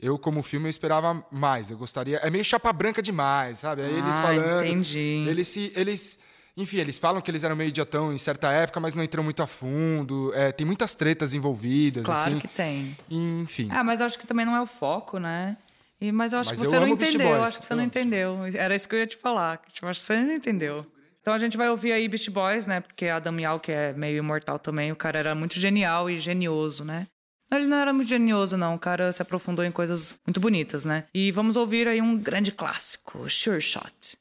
eu, 0.00 0.18
como 0.18 0.42
filme, 0.42 0.66
eu 0.66 0.70
esperava 0.70 1.24
mais. 1.30 1.70
Eu 1.70 1.78
gostaria. 1.78 2.18
É 2.18 2.30
meio 2.30 2.44
chapa 2.44 2.72
branca 2.72 3.02
demais, 3.02 3.58
sabe? 3.60 3.82
Aí 3.82 3.98
eles 3.98 4.16
Ah, 4.18 4.22
falando. 4.22 4.64
entendi. 4.64 5.24
Eles 5.28 5.48
se. 5.48 5.72
Eles, 5.74 6.18
enfim, 6.56 6.78
eles 6.78 6.98
falam 6.98 7.20
que 7.20 7.30
eles 7.30 7.42
eram 7.44 7.56
meio 7.56 7.68
idiotão 7.68 8.12
em 8.12 8.18
certa 8.18 8.50
época, 8.52 8.78
mas 8.80 8.94
não 8.94 9.02
entram 9.02 9.22
muito 9.24 9.42
a 9.42 9.46
fundo. 9.46 10.32
É, 10.34 10.52
tem 10.52 10.66
muitas 10.66 10.94
tretas 10.94 11.34
envolvidas. 11.34 12.04
Claro 12.04 12.30
assim. 12.30 12.38
que 12.40 12.48
tem. 12.48 12.96
Enfim. 13.10 13.68
Ah, 13.70 13.82
mas 13.84 14.00
eu 14.00 14.06
acho 14.06 14.18
que 14.18 14.26
também 14.26 14.46
não 14.46 14.54
é 14.56 14.60
o 14.60 14.66
foco, 14.66 15.18
né? 15.18 15.56
E, 16.00 16.12
mas 16.12 16.32
eu 16.32 16.38
acho 16.38 16.50
Mas 16.50 16.60
que 16.60 16.66
eu 16.66 16.70
você 16.70 16.78
não 16.78 16.86
entendeu. 16.86 17.28
Eu 17.28 17.42
acho 17.42 17.58
que 17.58 17.64
você 17.64 17.72
eu 17.72 17.76
não 17.76 17.82
amo. 17.82 17.88
entendeu. 17.88 18.38
Era 18.54 18.74
isso 18.74 18.88
que 18.88 18.94
eu 18.94 19.00
ia 19.00 19.06
te 19.06 19.16
falar. 19.16 19.60
Tipo, 19.72 19.86
acho 19.88 19.98
que 20.00 20.06
você 20.06 20.22
não 20.22 20.32
entendeu. 20.34 20.86
Então 21.20 21.34
a 21.34 21.38
gente 21.38 21.56
vai 21.56 21.68
ouvir 21.68 21.90
aí 21.92 22.08
Beast 22.08 22.30
Boys, 22.30 22.68
né? 22.68 22.80
Porque 22.80 23.06
Adam 23.08 23.38
Yauch, 23.38 23.60
que 23.64 23.72
é 23.72 23.92
meio 23.92 24.16
imortal 24.18 24.58
também, 24.60 24.92
o 24.92 24.96
cara 24.96 25.18
era 25.18 25.34
muito 25.34 25.58
genial 25.58 26.08
e 26.08 26.18
genioso, 26.20 26.84
né? 26.84 27.06
Ele 27.50 27.66
não 27.66 27.78
era 27.78 27.92
muito 27.92 28.08
genioso, 28.08 28.56
não. 28.56 28.74
O 28.74 28.78
cara 28.78 29.10
se 29.12 29.22
aprofundou 29.22 29.64
em 29.64 29.70
coisas 29.70 30.16
muito 30.26 30.38
bonitas, 30.38 30.84
né? 30.84 31.04
E 31.14 31.32
vamos 31.32 31.56
ouvir 31.56 31.88
aí 31.88 32.00
um 32.00 32.16
grande 32.16 32.52
clássico, 32.52 33.28
Sure 33.28 33.60
Shot. 33.60 34.18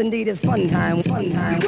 Indeed, 0.00 0.28
it's 0.28 0.40
fun 0.40 0.66
time, 0.66 0.98
fun 1.00 1.30
time. 1.30 1.60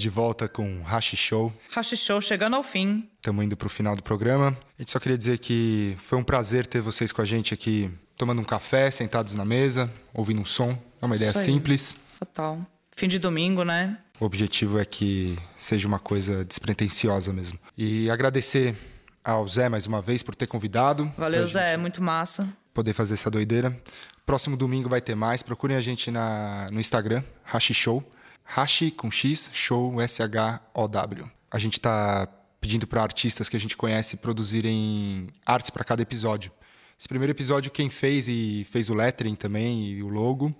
Estamos 0.00 0.02
de 0.02 0.08
volta 0.08 0.48
com 0.48 0.82
Hashi 0.84 1.14
Show. 1.14 1.52
Hashi 1.72 1.94
Show 1.94 2.22
chegando 2.22 2.56
ao 2.56 2.62
fim. 2.62 3.06
Estamos 3.16 3.44
indo 3.44 3.54
para 3.54 3.66
o 3.66 3.68
final 3.68 3.94
do 3.94 4.02
programa. 4.02 4.48
A 4.48 4.82
gente 4.82 4.90
só 4.90 4.98
queria 4.98 5.18
dizer 5.18 5.38
que 5.38 5.94
foi 5.98 6.18
um 6.18 6.22
prazer 6.22 6.66
ter 6.66 6.80
vocês 6.80 7.12
com 7.12 7.20
a 7.20 7.24
gente 7.24 7.52
aqui, 7.52 7.90
tomando 8.16 8.40
um 8.40 8.44
café, 8.44 8.90
sentados 8.90 9.34
na 9.34 9.44
mesa, 9.44 9.90
ouvindo 10.14 10.40
um 10.40 10.44
som. 10.44 10.70
É 11.02 11.04
uma 11.04 11.16
ideia 11.16 11.34
simples. 11.34 11.94
Total. 12.18 12.58
Fim 12.92 13.08
de 13.08 13.18
domingo, 13.18 13.62
né? 13.62 13.98
O 14.18 14.24
objetivo 14.24 14.78
é 14.78 14.86
que 14.86 15.36
seja 15.58 15.86
uma 15.86 15.98
coisa 15.98 16.46
despretensiosa 16.46 17.30
mesmo. 17.30 17.58
E 17.76 18.08
agradecer 18.10 18.74
ao 19.22 19.46
Zé 19.46 19.68
mais 19.68 19.86
uma 19.86 20.00
vez 20.00 20.22
por 20.22 20.34
ter 20.34 20.46
convidado. 20.46 21.12
Valeu, 21.18 21.46
Zé. 21.46 21.76
Muito 21.76 22.02
massa. 22.02 22.48
poder 22.72 22.94
fazer 22.94 23.14
essa 23.14 23.30
doideira. 23.30 23.78
Próximo 24.24 24.56
domingo 24.56 24.88
vai 24.88 25.02
ter 25.02 25.14
mais. 25.14 25.42
Procurem 25.42 25.76
a 25.76 25.80
gente 25.80 26.10
na, 26.10 26.68
no 26.72 26.80
Instagram, 26.80 27.22
Hashi 27.44 27.74
Show. 27.74 28.02
Hashi 28.50 28.90
com 28.90 29.08
X, 29.10 29.48
Show, 29.52 30.00
S-H-O-W. 30.00 31.30
A 31.50 31.58
gente 31.58 31.74
está 31.74 32.26
pedindo 32.60 32.84
para 32.84 33.00
artistas 33.00 33.48
que 33.48 33.56
a 33.56 33.60
gente 33.60 33.76
conhece 33.76 34.16
produzirem 34.16 35.28
artes 35.46 35.70
para 35.70 35.84
cada 35.84 36.02
episódio. 36.02 36.50
Esse 36.98 37.08
primeiro 37.08 37.32
episódio, 37.32 37.70
quem 37.70 37.88
fez 37.88 38.26
e 38.28 38.66
fez 38.68 38.90
o 38.90 38.94
lettering 38.94 39.36
também 39.36 39.84
e 39.92 40.02
o 40.02 40.08
logo 40.08 40.54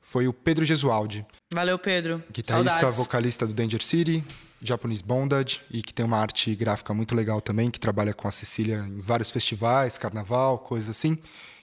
foi 0.00 0.26
o 0.26 0.32
Pedro 0.32 0.64
Gesualdi, 0.64 1.26
Valeu, 1.52 1.78
Pedro. 1.78 2.22
guitarrista, 2.32 2.70
Saudades. 2.70 2.96
vocalista 2.96 3.46
do 3.46 3.52
Danger 3.52 3.82
City, 3.82 4.24
Japanese 4.62 5.02
Bondage 5.02 5.60
e 5.70 5.82
que 5.82 5.92
tem 5.92 6.06
uma 6.06 6.18
arte 6.18 6.54
gráfica 6.54 6.94
muito 6.94 7.14
legal 7.14 7.40
também, 7.42 7.70
que 7.70 7.78
trabalha 7.78 8.14
com 8.14 8.26
a 8.26 8.30
Cecília 8.30 8.78
em 8.88 9.00
vários 9.00 9.30
festivais, 9.30 9.98
carnaval, 9.98 10.60
coisas 10.60 10.88
assim. 10.88 11.18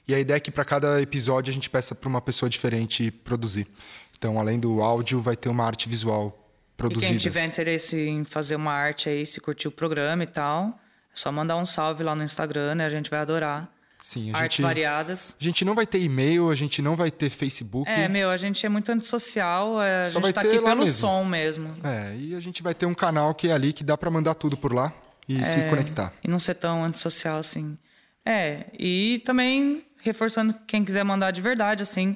E 0.07 0.13
a 0.13 0.19
ideia 0.19 0.37
é 0.37 0.39
que 0.39 0.51
para 0.51 0.65
cada 0.65 1.01
episódio 1.01 1.49
a 1.49 1.53
gente 1.53 1.69
peça 1.69 1.95
para 1.95 2.09
uma 2.09 2.21
pessoa 2.21 2.49
diferente 2.49 3.09
produzir. 3.09 3.65
Então, 4.23 4.39
além 4.39 4.57
do 4.57 4.81
áudio, 4.81 5.19
vai 5.19 5.35
ter 5.35 5.49
uma 5.49 5.65
arte 5.65 5.89
visual 5.89 6.27
E 6.73 6.77
produzida. 6.77 7.07
quem 7.07 7.17
tiver 7.17 7.45
interesse 7.45 7.97
em 8.07 8.23
fazer 8.23 8.55
uma 8.55 8.71
arte 8.71 9.09
aí, 9.09 9.25
se 9.25 9.41
curtir 9.41 9.67
o 9.67 9.71
programa 9.71 10.23
e 10.23 10.27
tal, 10.27 10.67
é 10.67 11.13
só 11.13 11.29
mandar 11.29 11.57
um 11.57 11.65
salve 11.65 12.05
lá 12.05 12.15
no 12.15 12.23
Instagram, 12.23 12.75
né? 12.75 12.85
A 12.85 12.89
gente 12.89 13.09
vai 13.09 13.19
adorar. 13.19 13.69
Sim, 13.99 14.31
a 14.33 14.37
Artes 14.37 14.57
gente, 14.57 14.65
variadas. 14.65 15.35
a 15.39 15.43
gente 15.43 15.65
não 15.65 15.75
vai 15.75 15.85
ter 15.85 15.99
e-mail, 15.99 16.49
a 16.49 16.55
gente 16.55 16.81
não 16.81 16.95
vai 16.95 17.11
ter 17.11 17.29
Facebook. 17.29 17.89
É, 17.91 18.07
meu, 18.07 18.29
a 18.29 18.37
gente 18.37 18.65
é 18.65 18.69
muito 18.69 18.89
antissocial, 18.93 19.81
é, 19.81 20.03
a 20.03 20.09
Só 20.09 20.21
gente 20.21 20.33
tá 20.33 20.39
aqui 20.41 20.51
pelo 20.61 20.75
mesmo. 20.77 20.87
som 20.87 21.25
mesmo. 21.25 21.75
É, 21.83 22.15
e 22.17 22.33
a 22.33 22.39
gente 22.39 22.63
vai 22.63 22.73
ter 22.73 22.85
um 22.85 22.93
canal 22.93 23.35
que 23.35 23.49
é 23.49 23.51
ali 23.51 23.73
que 23.73 23.83
dá 23.83 23.97
para 23.97 24.09
mandar 24.09 24.35
tudo 24.35 24.55
por 24.55 24.71
lá 24.73 24.93
e 25.27 25.43
se 25.45 25.59
É, 25.59 25.69
conectar. 25.69 26.13
E 26.23 26.29
não 26.29 26.39
ser 26.39 26.55
tão 26.55 26.81
antissocial 26.85 27.37
assim. 27.39 27.77
É, 28.25 28.67
e 28.79 29.21
também 29.25 29.85
reforçando 30.01 30.53
quem 30.65 30.85
quiser 30.85 31.03
mandar 31.03 31.31
de 31.31 31.41
verdade, 31.41 31.83
assim, 31.83 32.15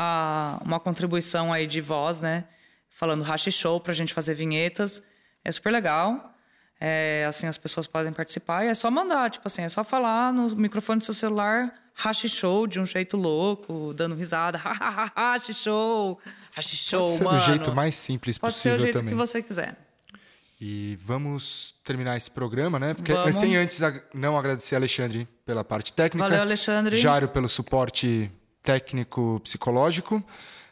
a, 0.00 0.62
uma 0.64 0.78
contribuição 0.78 1.52
aí 1.52 1.66
de 1.66 1.80
voz, 1.80 2.20
né? 2.20 2.44
Falando 2.88 3.22
hash 3.24 3.48
show 3.50 3.80
pra 3.80 3.92
gente 3.92 4.14
fazer 4.14 4.34
vinhetas. 4.34 5.02
É 5.44 5.50
super 5.50 5.72
legal. 5.72 6.32
É, 6.80 7.26
assim, 7.28 7.48
as 7.48 7.58
pessoas 7.58 7.88
podem 7.88 8.12
participar 8.12 8.64
e 8.64 8.68
é 8.68 8.74
só 8.74 8.88
mandar, 8.88 9.28
tipo 9.28 9.48
assim, 9.48 9.62
é 9.62 9.68
só 9.68 9.82
falar 9.82 10.32
no 10.32 10.54
microfone 10.54 11.00
do 11.00 11.04
seu 11.04 11.14
celular 11.14 11.74
hash 11.94 12.28
show 12.28 12.68
de 12.68 12.78
um 12.78 12.86
jeito 12.86 13.16
louco, 13.16 13.92
dando 13.92 14.14
risada. 14.14 14.58
hash 14.62 15.50
show! 15.52 16.20
Hash 16.52 16.66
show, 16.68 17.00
Pode 17.00 17.16
ser 17.16 17.24
mano. 17.24 17.38
do 17.38 17.44
jeito 17.44 17.74
mais 17.74 17.96
simples 17.96 18.38
Pode 18.38 18.54
ser 18.54 18.70
possível 18.70 18.76
o 18.76 18.80
jeito 18.80 18.98
também. 18.98 19.12
que 19.12 19.18
você 19.18 19.42
quiser. 19.42 19.76
E 20.60 20.96
vamos 21.02 21.74
terminar 21.82 22.16
esse 22.16 22.30
programa, 22.30 22.78
né? 22.78 22.94
Porque 22.94 23.12
Vamos. 23.12 23.34
sem 23.34 23.56
antes 23.56 23.80
não 24.14 24.38
agradecer 24.38 24.76
a 24.76 24.78
Alexandre 24.78 25.26
pela 25.44 25.64
parte 25.64 25.92
técnica. 25.92 26.28
Valeu, 26.28 26.42
Alexandre. 26.42 26.96
Jário 26.96 27.28
pelo 27.28 27.48
suporte 27.48 28.30
técnico 28.62 29.40
psicológico. 29.42 30.22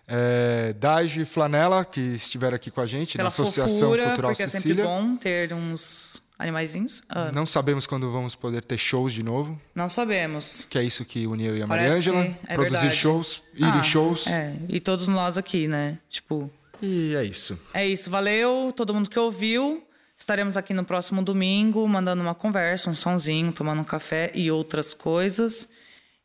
É, 0.09 0.72
e 1.16 1.24
Flanela, 1.24 1.84
que 1.84 2.01
estiveram 2.01 2.55
aqui 2.55 2.70
com 2.70 2.80
a 2.80 2.87
gente 2.87 3.16
Pela 3.16 3.24
na 3.24 3.28
Associação 3.28 3.78
fofura, 3.89 4.07
Cultural 4.07 4.30
porque 4.30 4.43
é 4.45 4.47
sempre 4.47 4.59
Sicília. 4.68 4.84
bom 4.84 5.16
ter 5.16 5.53
uns 5.53 6.22
animaizinhos. 6.39 7.03
Ah, 7.09 7.32
Não 7.34 7.45
sabemos 7.45 7.89
quando 7.89 8.11
vamos 8.12 8.37
poder 8.37 8.64
ter 8.64 8.78
shows 8.78 9.12
de 9.12 9.24
novo, 9.24 9.61
não 9.74 9.89
sabemos. 9.89 10.64
que 10.70 10.78
é 10.78 10.84
isso 10.84 11.05
que 11.05 11.26
une 11.26 11.45
eu 11.45 11.57
e 11.57 11.62
a 11.62 11.66
Parece 11.66 12.09
Mariângela. 12.09 12.24
que 12.24 12.41
é 12.47 12.55
produzir 12.55 12.80
verdade. 12.82 12.97
shows, 13.01 13.43
ir 13.55 13.64
Ah, 13.64 13.78
em 13.78 13.82
shows. 13.82 14.26
É, 14.28 14.55
e 14.68 14.78
todos 14.78 15.09
nós 15.09 15.37
aqui, 15.39 15.66
né? 15.66 15.99
Tipo, 16.09 16.49
E 16.80 17.14
é 17.16 17.24
isso. 17.24 17.59
é 17.74 17.84
isso. 17.84 18.09
Valeu, 18.09 18.72
todo 18.76 18.95
mundo 18.95 19.11
que 19.11 19.18
ouviu. 19.18 19.82
Estaremos 20.16 20.57
aqui 20.57 20.72
no 20.72 20.84
próximo 20.84 21.20
domingo, 21.22 21.87
mandando 21.89 22.22
uma 22.22 22.34
conversa, 22.34 22.89
um 22.91 22.95
sonzinho, 22.95 23.53
tomando 23.53 23.80
um 23.80 23.84
café 23.84 24.30
e 24.34 24.51
outras 24.53 24.95
coisas. 24.95 25.68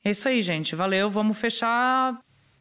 É 0.04 0.12
isso 0.12 0.28
aí, 0.28 0.42
gente. 0.42 0.76
Valeu. 0.76 1.10
Vamos 1.10 1.38
fechar. 1.38 2.18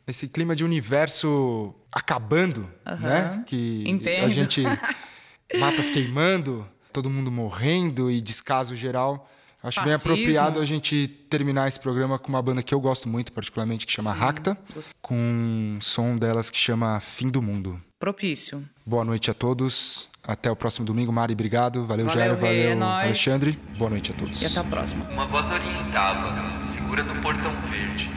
Nesse 0.07 0.29
clima 0.29 0.55
de 0.55 0.65
universo 0.65 1.75
acabando, 1.93 2.71
né? 3.01 3.43
Que 3.47 3.85
Entendo. 3.87 4.27
a 4.27 4.29
gente 4.29 4.63
matas 5.59 5.89
queimando, 5.91 6.67
todo 6.93 7.09
mundo 7.09 7.31
morrendo 7.31 8.11
e 8.11 8.21
descaso 8.21 8.75
geral. 8.77 9.29
Acho 9.63 9.83
bem 9.83 9.93
Fascismo. 9.93 10.13
apropriado 10.15 10.59
a 10.59 10.65
gente 10.65 11.07
terminar 11.29 11.69
esse 11.69 11.79
programa 11.79 12.19
com 12.19 12.29
uma 12.29 12.41
banda 12.41 12.63
que 12.63 12.75
eu 12.75 12.81
gosto 12.81 13.09
muito, 13.09 13.31
particularmente, 13.31 13.87
que 13.87 13.93
chama 13.93 14.11
Racta, 14.11 14.57
com 15.03 15.15
um 15.15 15.79
som 15.83 16.17
delas 16.17 16.49
que 16.49 16.57
chama 16.57 16.99
Fim 16.99 17.29
do 17.29 17.43
Mundo. 17.43 17.79
Propício. 17.99 18.67
Boa 18.87 19.05
noite 19.05 19.31
a 19.31 19.35
todos. 19.35 20.09
Até 20.27 20.51
o 20.51 20.57
próximo 20.57 20.87
domingo. 20.87 21.13
Mari, 21.13 21.33
obrigado. 21.33 21.85
Valeu, 21.87 22.07
Valeu, 22.07 22.33
é 22.33 22.35
Valeu, 22.35 22.77
nóis. 22.77 23.05
Alexandre. 23.07 23.59
Boa 23.79 23.91
noite 23.91 24.13
a 24.13 24.15
todos. 24.15 24.41
E 24.43 24.47
até 24.47 24.61
a 24.61 24.65
próxima. 24.65 25.05
Uma 25.11 25.27
voz 25.27 25.51
orientava, 25.51 26.63
segura 26.73 27.03
no 27.03 27.21
portão 27.23 27.53
verde. 27.71 28.11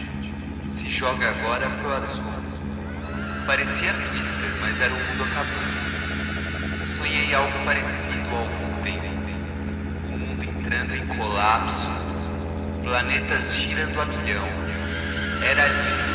Se 0.76 0.90
joga 0.92 1.30
agora 1.30 1.70
pro 1.70 1.94
azul. 1.94 2.34
Parecia 3.48 3.94
Twister, 3.94 4.50
mas 4.62 4.80
era 4.80 4.94
o 4.94 4.98
mundo 4.98 5.24
acabando. 5.24 6.96
Sonhei 6.98 7.34
algo 7.34 7.66
parecido 7.66 8.30
algum 8.36 8.82
tempo. 8.84 9.06
O 10.14 10.18
mundo 10.18 10.44
entrando 10.44 10.96
em 10.96 11.08
colapso. 11.18 11.88
Planetas 12.84 13.54
girando 13.54 14.00
a 14.02 14.06
milhão. 14.06 14.46
Era 15.42 15.68
lindo. 15.68 16.14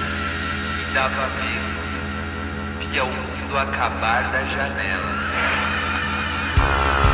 Me 0.77 0.95
dava 0.95 1.27
medo. 1.29 2.91
Via 2.91 3.05
o 3.05 3.09
mundo 3.09 3.59
acabar 3.59 4.31
da 4.33 4.45
janela. 4.45 5.78
Yeah. 6.79 7.08